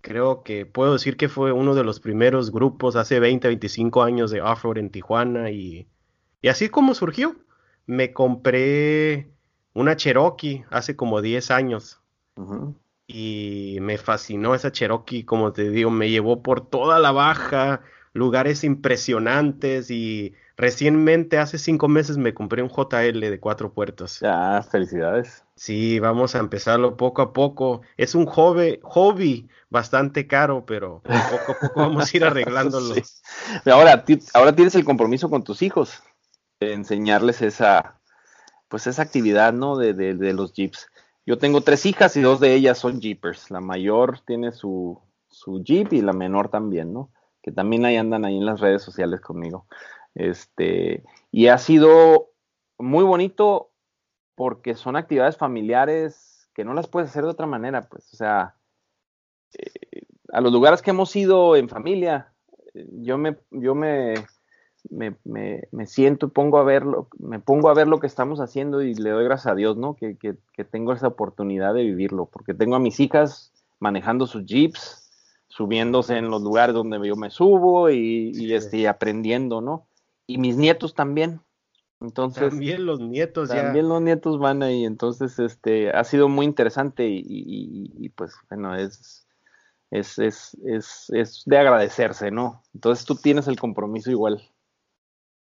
Creo 0.00 0.42
que 0.42 0.66
puedo 0.66 0.94
decir 0.94 1.16
que 1.16 1.28
fue 1.28 1.52
uno 1.52 1.74
de 1.74 1.84
los 1.84 2.00
primeros 2.00 2.50
grupos 2.52 2.96
hace 2.96 3.20
20, 3.20 3.48
25 3.48 4.02
años 4.02 4.30
de 4.30 4.40
off-road 4.40 4.78
en 4.78 4.90
Tijuana 4.90 5.50
y, 5.50 5.88
y 6.42 6.48
así 6.48 6.68
como 6.68 6.94
surgió. 6.94 7.36
Me 7.86 8.12
compré 8.12 9.30
una 9.74 9.96
Cherokee 9.96 10.64
hace 10.70 10.96
como 10.96 11.20
10 11.20 11.50
años 11.50 12.00
y 13.06 13.78
me 13.80 13.98
fascinó 13.98 14.54
esa 14.54 14.70
Cherokee, 14.72 15.24
como 15.24 15.52
te 15.52 15.68
digo, 15.70 15.90
me 15.90 16.10
llevó 16.10 16.42
por 16.42 16.68
toda 16.68 16.98
la 16.98 17.10
baja, 17.10 17.82
lugares 18.12 18.62
impresionantes 18.64 19.90
y 19.90 20.34
recientemente 20.56 21.38
hace 21.38 21.58
cinco 21.58 21.88
meses 21.88 22.18
me 22.18 22.34
compré 22.34 22.62
un 22.62 22.70
JL 22.70 23.18
de 23.18 23.40
cuatro 23.40 23.72
puertas. 23.72 24.20
Ya, 24.20 24.62
felicidades. 24.62 25.44
Sí, 25.60 25.98
vamos 25.98 26.34
a 26.34 26.38
empezarlo 26.38 26.96
poco 26.96 27.20
a 27.20 27.34
poco. 27.34 27.82
Es 27.98 28.14
un 28.14 28.24
hobby, 28.24 28.80
hobby 28.82 29.46
bastante 29.68 30.26
caro, 30.26 30.64
pero 30.64 31.02
poco 31.02 31.52
a 31.52 31.60
poco 31.60 31.80
vamos 31.80 32.14
a 32.14 32.16
ir 32.16 32.24
arreglándolo. 32.24 32.94
Ahora, 33.66 34.02
ahora 34.32 34.56
tienes 34.56 34.74
el 34.74 34.86
compromiso 34.86 35.28
con 35.28 35.44
tus 35.44 35.60
hijos 35.60 36.02
de 36.60 36.72
enseñarles 36.72 37.42
esa, 37.42 38.00
pues 38.68 38.86
esa 38.86 39.02
actividad, 39.02 39.52
¿no? 39.52 39.76
De, 39.76 39.92
de, 39.92 40.14
de 40.14 40.32
los 40.32 40.54
jeeps. 40.54 40.88
Yo 41.26 41.36
tengo 41.36 41.60
tres 41.60 41.84
hijas 41.84 42.16
y 42.16 42.22
dos 42.22 42.40
de 42.40 42.54
ellas 42.54 42.78
son 42.78 42.98
Jeepers. 42.98 43.50
La 43.50 43.60
mayor 43.60 44.20
tiene 44.20 44.52
su, 44.52 44.98
su 45.28 45.62
Jeep 45.62 45.92
y 45.92 46.00
la 46.00 46.14
menor 46.14 46.48
también, 46.48 46.94
¿no? 46.94 47.10
Que 47.42 47.52
también 47.52 47.84
ahí 47.84 47.98
andan 47.98 48.24
ahí 48.24 48.38
en 48.38 48.46
las 48.46 48.60
redes 48.60 48.80
sociales 48.80 49.20
conmigo. 49.20 49.66
Este, 50.14 51.04
y 51.30 51.48
ha 51.48 51.58
sido 51.58 52.30
muy 52.78 53.04
bonito 53.04 53.69
porque 54.40 54.74
son 54.74 54.96
actividades 54.96 55.36
familiares 55.36 56.48
que 56.54 56.64
no 56.64 56.72
las 56.72 56.86
puedes 56.86 57.10
hacer 57.10 57.24
de 57.24 57.28
otra 57.28 57.44
manera, 57.44 57.82
pues, 57.82 58.10
o 58.14 58.16
sea, 58.16 58.54
eh, 59.52 60.00
a 60.32 60.40
los 60.40 60.50
lugares 60.50 60.80
que 60.80 60.92
hemos 60.92 61.14
ido 61.14 61.56
en 61.56 61.68
familia, 61.68 62.32
eh, 62.72 62.88
yo 63.02 63.18
me, 63.18 63.36
yo 63.50 63.74
me, 63.74 64.14
me, 64.88 65.14
me, 65.24 65.68
me, 65.72 65.84
siento 65.84 66.24
y 66.24 66.30
pongo 66.30 66.56
a 66.56 66.64
verlo, 66.64 67.08
me 67.18 67.38
pongo 67.38 67.68
a 67.68 67.74
ver 67.74 67.86
lo 67.86 68.00
que 68.00 68.06
estamos 68.06 68.40
haciendo 68.40 68.80
y 68.80 68.94
le 68.94 69.10
doy 69.10 69.24
gracias 69.24 69.52
a 69.52 69.54
Dios, 69.54 69.76
¿no? 69.76 69.92
Que, 69.92 70.16
que, 70.16 70.36
que, 70.54 70.64
tengo 70.64 70.94
esa 70.94 71.08
oportunidad 71.08 71.74
de 71.74 71.82
vivirlo, 71.82 72.24
porque 72.24 72.54
tengo 72.54 72.76
a 72.76 72.80
mis 72.80 72.98
hijas 72.98 73.52
manejando 73.78 74.26
sus 74.26 74.46
jeeps, 74.46 75.10
subiéndose 75.48 76.16
en 76.16 76.30
los 76.30 76.40
lugares 76.40 76.74
donde 76.74 77.06
yo 77.06 77.14
me 77.14 77.28
subo 77.28 77.90
y, 77.90 78.32
y 78.34 78.54
este, 78.54 78.88
aprendiendo, 78.88 79.60
¿no? 79.60 79.86
Y 80.26 80.38
mis 80.38 80.56
nietos 80.56 80.94
también. 80.94 81.42
Entonces, 82.00 82.48
también 82.48 82.86
los 82.86 82.98
nietos 83.00 83.50
también 83.50 83.88
los 83.88 84.00
nietos 84.00 84.38
van 84.38 84.62
ahí, 84.62 84.84
entonces 84.84 85.38
este 85.38 85.90
ha 85.90 86.02
sido 86.04 86.28
muy 86.28 86.46
interesante 86.46 87.06
y, 87.06 87.18
y, 87.18 87.92
y 87.98 88.08
pues 88.08 88.32
bueno, 88.48 88.74
es, 88.74 89.26
es, 89.90 90.18
es, 90.18 90.56
es, 90.64 91.10
es 91.10 91.42
de 91.44 91.58
agradecerse, 91.58 92.30
¿no? 92.30 92.62
Entonces 92.72 93.04
tú 93.04 93.16
tienes 93.16 93.48
el 93.48 93.58
compromiso 93.58 94.10
igual. 94.10 94.42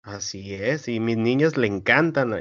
Así 0.03 0.53
es, 0.53 0.87
y 0.87 1.01
mis 1.01 1.17
niñas 1.17 1.57
le 1.57 1.67
encantan. 1.67 2.33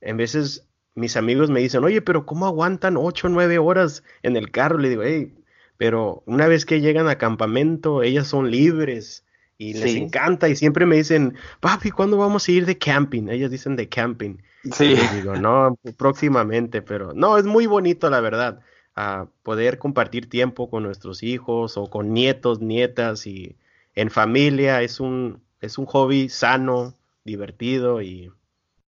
En 0.00 0.16
veces 0.16 0.68
mis 0.96 1.16
amigos 1.16 1.48
me 1.48 1.60
dicen, 1.60 1.84
oye, 1.84 2.02
pero 2.02 2.26
¿cómo 2.26 2.46
aguantan 2.46 2.96
ocho 2.96 3.28
o 3.28 3.30
nueve 3.30 3.58
horas 3.58 4.02
en 4.22 4.36
el 4.36 4.50
carro? 4.50 4.78
Le 4.78 4.88
digo, 4.88 5.02
hey, 5.04 5.32
pero 5.76 6.22
una 6.26 6.48
vez 6.48 6.66
que 6.66 6.80
llegan 6.80 7.08
a 7.08 7.18
campamento, 7.18 8.02
ellas 8.02 8.26
son 8.26 8.50
libres 8.50 9.24
y 9.56 9.74
les 9.74 9.92
sí. 9.92 9.98
encanta 9.98 10.48
y 10.48 10.56
siempre 10.56 10.86
me 10.86 10.96
dicen, 10.96 11.34
papi, 11.60 11.90
¿cuándo 11.90 12.16
vamos 12.16 12.48
a 12.48 12.52
ir 12.52 12.66
de 12.66 12.76
camping? 12.76 13.28
Ellas 13.28 13.50
dicen 13.50 13.76
de 13.76 13.88
camping. 13.88 14.36
Sí. 14.72 14.94
Y 14.94 15.16
digo, 15.16 15.36
no, 15.36 15.78
próximamente, 15.96 16.82
pero 16.82 17.12
no, 17.14 17.38
es 17.38 17.44
muy 17.44 17.66
bonito, 17.66 18.10
la 18.10 18.20
verdad, 18.20 18.60
a 18.96 19.26
poder 19.42 19.78
compartir 19.78 20.28
tiempo 20.28 20.70
con 20.70 20.82
nuestros 20.82 21.22
hijos 21.22 21.76
o 21.76 21.88
con 21.88 22.12
nietos, 22.12 22.60
nietas 22.60 23.26
y 23.26 23.56
en 23.94 24.10
familia. 24.10 24.82
Es 24.82 25.00
un, 25.00 25.40
es 25.60 25.78
un 25.78 25.86
hobby 25.86 26.28
sano, 26.28 26.94
divertido 27.24 28.02
y 28.02 28.30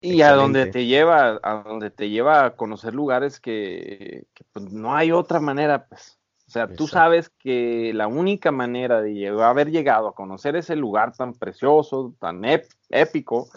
y 0.01 0.23
a 0.23 0.33
donde 0.33 0.67
te 0.67 0.87
lleva 0.87 1.41
a 1.43 1.63
donde 1.65 1.91
te 1.91 2.09
lleva 2.09 2.45
a 2.45 2.57
conocer 2.57 2.95
lugares 2.95 3.41
que, 3.41 4.27
que 4.33 4.45
pues, 4.53 4.71
no 4.71 4.95
hay 4.95 5.11
otra 5.11 5.41
manera 5.41 5.87
pues 5.87 6.18
o 6.49 6.51
sea 6.51 6.65
Exacto. 6.65 6.85
tú 6.85 6.89
sabes 6.89 7.29
que 7.29 7.93
la 7.95 8.09
única 8.09 8.51
manera 8.51 9.01
de 9.01 9.15
llegar, 9.15 9.49
haber 9.49 9.71
llegado 9.71 10.09
a 10.09 10.15
conocer 10.15 10.57
ese 10.57 10.75
lugar 10.75 11.15
tan 11.17 11.35
precioso 11.35 12.15
tan 12.19 12.45
ép 12.45 12.67
épico 12.89 13.49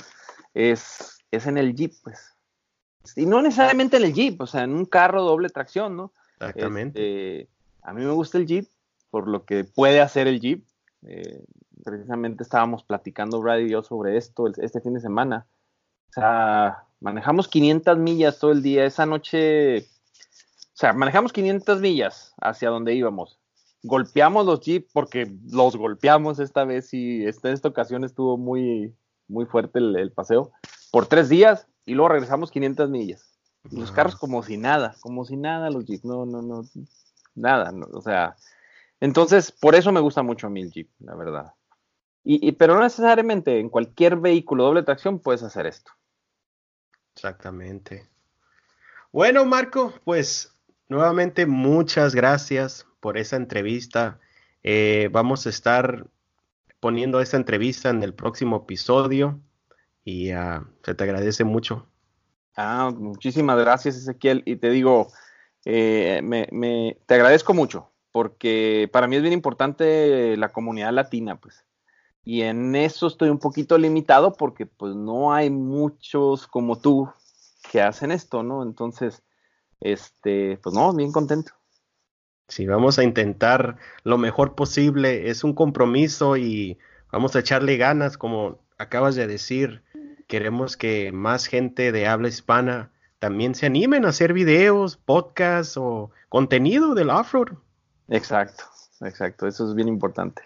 es 0.53 1.19
es 1.31 1.47
en 1.47 1.57
el 1.57 1.73
jeep 1.75 1.93
pues 2.03 2.35
y 3.15 3.25
no 3.25 3.41
necesariamente 3.41 3.97
en 3.97 4.03
el 4.03 4.13
jeep 4.13 4.39
o 4.41 4.47
sea 4.47 4.63
en 4.63 4.75
un 4.75 4.85
carro 4.85 5.23
doble 5.23 5.49
tracción 5.49 5.97
no 5.97 6.13
exactamente 6.35 7.41
este, 7.41 7.51
a 7.81 7.93
mí 7.93 8.05
me 8.05 8.11
gusta 8.11 8.37
el 8.37 8.45
jeep 8.45 8.67
por 9.09 9.27
lo 9.27 9.45
que 9.45 9.63
puede 9.63 10.01
hacer 10.01 10.27
el 10.27 10.39
jeep 10.39 10.63
eh, 11.03 11.43
precisamente 11.83 12.43
estábamos 12.43 12.83
platicando 12.83 13.41
Brad 13.41 13.59
y 13.59 13.69
yo 13.69 13.83
sobre 13.83 14.17
esto 14.17 14.47
este 14.57 14.81
fin 14.81 14.93
de 14.93 14.99
semana. 14.99 15.47
O 16.09 16.13
sea, 16.13 16.83
manejamos 16.99 17.47
500 17.47 17.97
millas 17.97 18.39
todo 18.39 18.51
el 18.51 18.61
día. 18.61 18.85
Esa 18.85 19.05
noche, 19.05 19.87
sea, 20.81 20.93
manejamos 20.93 21.31
500 21.31 21.79
millas 21.79 22.33
hacia 22.41 22.69
donde 22.69 22.93
íbamos. 22.95 23.39
Golpeamos 23.83 24.45
los 24.45 24.59
jeeps 24.61 24.91
porque 24.91 25.31
los 25.49 25.75
golpeamos 25.75 26.39
esta 26.39 26.65
vez 26.65 26.93
y 26.93 27.25
esta, 27.25 27.51
esta 27.51 27.69
ocasión 27.69 28.03
estuvo 28.03 28.37
muy, 28.37 28.93
muy 29.27 29.45
fuerte 29.45 29.79
el, 29.79 29.95
el, 29.95 30.11
paseo. 30.11 30.51
Por 30.91 31.07
tres 31.07 31.29
días 31.29 31.67
y 31.85 31.93
luego 31.93 32.09
regresamos 32.09 32.51
500 32.51 32.89
millas. 32.89 33.39
Los 33.71 33.91
carros 33.91 34.15
como 34.15 34.41
si 34.41 34.57
nada, 34.57 34.95
como 35.01 35.23
si 35.23 35.37
nada 35.37 35.69
los 35.69 35.85
jeeps. 35.85 36.03
No, 36.03 36.25
no, 36.25 36.41
no, 36.41 36.63
nada. 37.35 37.71
No, 37.71 37.87
o 37.93 38.01
sea, 38.01 38.35
entonces 38.99 39.51
por 39.51 39.75
eso 39.75 39.91
me 39.91 39.99
gusta 39.99 40.23
mucho 40.23 40.47
a 40.47 40.49
mí 40.49 40.61
el 40.61 40.71
jeep, 40.71 40.89
la 40.99 41.15
verdad. 41.15 41.53
Y, 42.23 42.47
y, 42.47 42.51
pero 42.53 42.75
no 42.75 42.81
necesariamente 42.81 43.59
en 43.59 43.69
cualquier 43.69 44.15
vehículo 44.15 44.63
doble 44.63 44.83
tracción 44.83 45.19
puedes 45.19 45.43
hacer 45.43 45.67
esto. 45.67 45.91
Exactamente. 47.15 48.07
Bueno, 49.11 49.43
Marco, 49.45 49.93
pues 50.05 50.50
nuevamente 50.91 51.45
muchas 51.45 52.13
gracias 52.13 52.85
por 52.99 53.17
esa 53.17 53.37
entrevista. 53.37 54.19
Eh, 54.61 55.07
vamos 55.09 55.47
a 55.47 55.49
estar 55.49 56.05
poniendo 56.81 57.21
esta 57.21 57.37
entrevista 57.37 57.89
en 57.89 58.03
el 58.03 58.13
próximo 58.13 58.57
episodio 58.57 59.39
y 60.03 60.33
uh, 60.33 60.65
se 60.83 60.93
te 60.93 61.03
agradece 61.05 61.45
mucho. 61.45 61.87
Ah, 62.57 62.91
muchísimas 62.93 63.57
gracias, 63.57 63.95
Ezequiel. 63.95 64.43
Y 64.45 64.57
te 64.57 64.69
digo, 64.69 65.07
eh, 65.63 66.19
me, 66.21 66.97
te 67.05 67.13
agradezco 67.15 67.53
mucho 67.53 67.89
porque 68.11 68.89
para 68.91 69.07
mí 69.07 69.15
es 69.15 69.21
bien 69.21 69.33
importante 69.33 70.35
la 70.35 70.49
comunidad 70.49 70.91
latina, 70.91 71.39
pues 71.39 71.63
y 72.23 72.41
en 72.41 72.75
eso 72.75 73.07
estoy 73.07 73.29
un 73.29 73.39
poquito 73.39 73.77
limitado 73.77 74.33
porque 74.33 74.65
pues 74.65 74.93
no 74.93 75.33
hay 75.33 75.49
muchos 75.49 76.47
como 76.47 76.77
tú 76.77 77.09
que 77.71 77.81
hacen 77.81 78.11
esto, 78.11 78.43
¿no? 78.43 78.61
Entonces, 78.61 79.23
este, 79.81 80.57
pues 80.61 80.73
no, 80.75 80.93
bien 80.93 81.11
contento. 81.11 81.51
Sí, 82.47 82.65
vamos 82.65 82.99
a 82.99 83.03
intentar 83.03 83.77
lo 84.03 84.17
mejor 84.17 84.55
posible, 84.55 85.29
es 85.29 85.43
un 85.43 85.53
compromiso 85.53 86.37
y 86.37 86.77
vamos 87.11 87.35
a 87.35 87.39
echarle 87.39 87.77
ganas, 87.77 88.17
como 88.17 88.59
acabas 88.77 89.15
de 89.15 89.27
decir, 89.27 89.83
queremos 90.27 90.77
que 90.77 91.11
más 91.11 91.45
gente 91.45 91.91
de 91.91 92.07
habla 92.07 92.27
hispana 92.27 92.91
también 93.19 93.53
se 93.55 93.67
animen 93.67 94.05
a 94.05 94.09
hacer 94.09 94.33
videos, 94.33 94.97
podcasts 94.97 95.77
o 95.77 96.11
contenido 96.29 96.95
del 96.95 97.09
off-road. 97.09 97.49
Exacto, 98.09 98.63
exacto, 99.01 99.47
eso 99.47 99.67
es 99.67 99.75
bien 99.75 99.87
importante. 99.87 100.41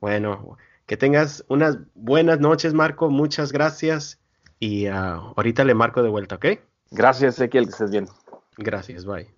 Bueno, 0.00 0.56
que 0.86 0.96
tengas 0.96 1.44
unas 1.48 1.78
buenas 1.94 2.40
noches, 2.40 2.74
Marco. 2.74 3.10
Muchas 3.10 3.52
gracias. 3.52 4.20
Y 4.58 4.88
uh, 4.88 5.32
ahorita 5.36 5.64
le 5.64 5.74
marco 5.74 6.02
de 6.02 6.08
vuelta, 6.08 6.36
¿ok? 6.36 6.46
Gracias, 6.90 7.34
Ezequiel, 7.34 7.64
que 7.64 7.70
estés 7.70 7.90
bien. 7.90 8.06
Gracias, 8.56 9.04
bye. 9.04 9.34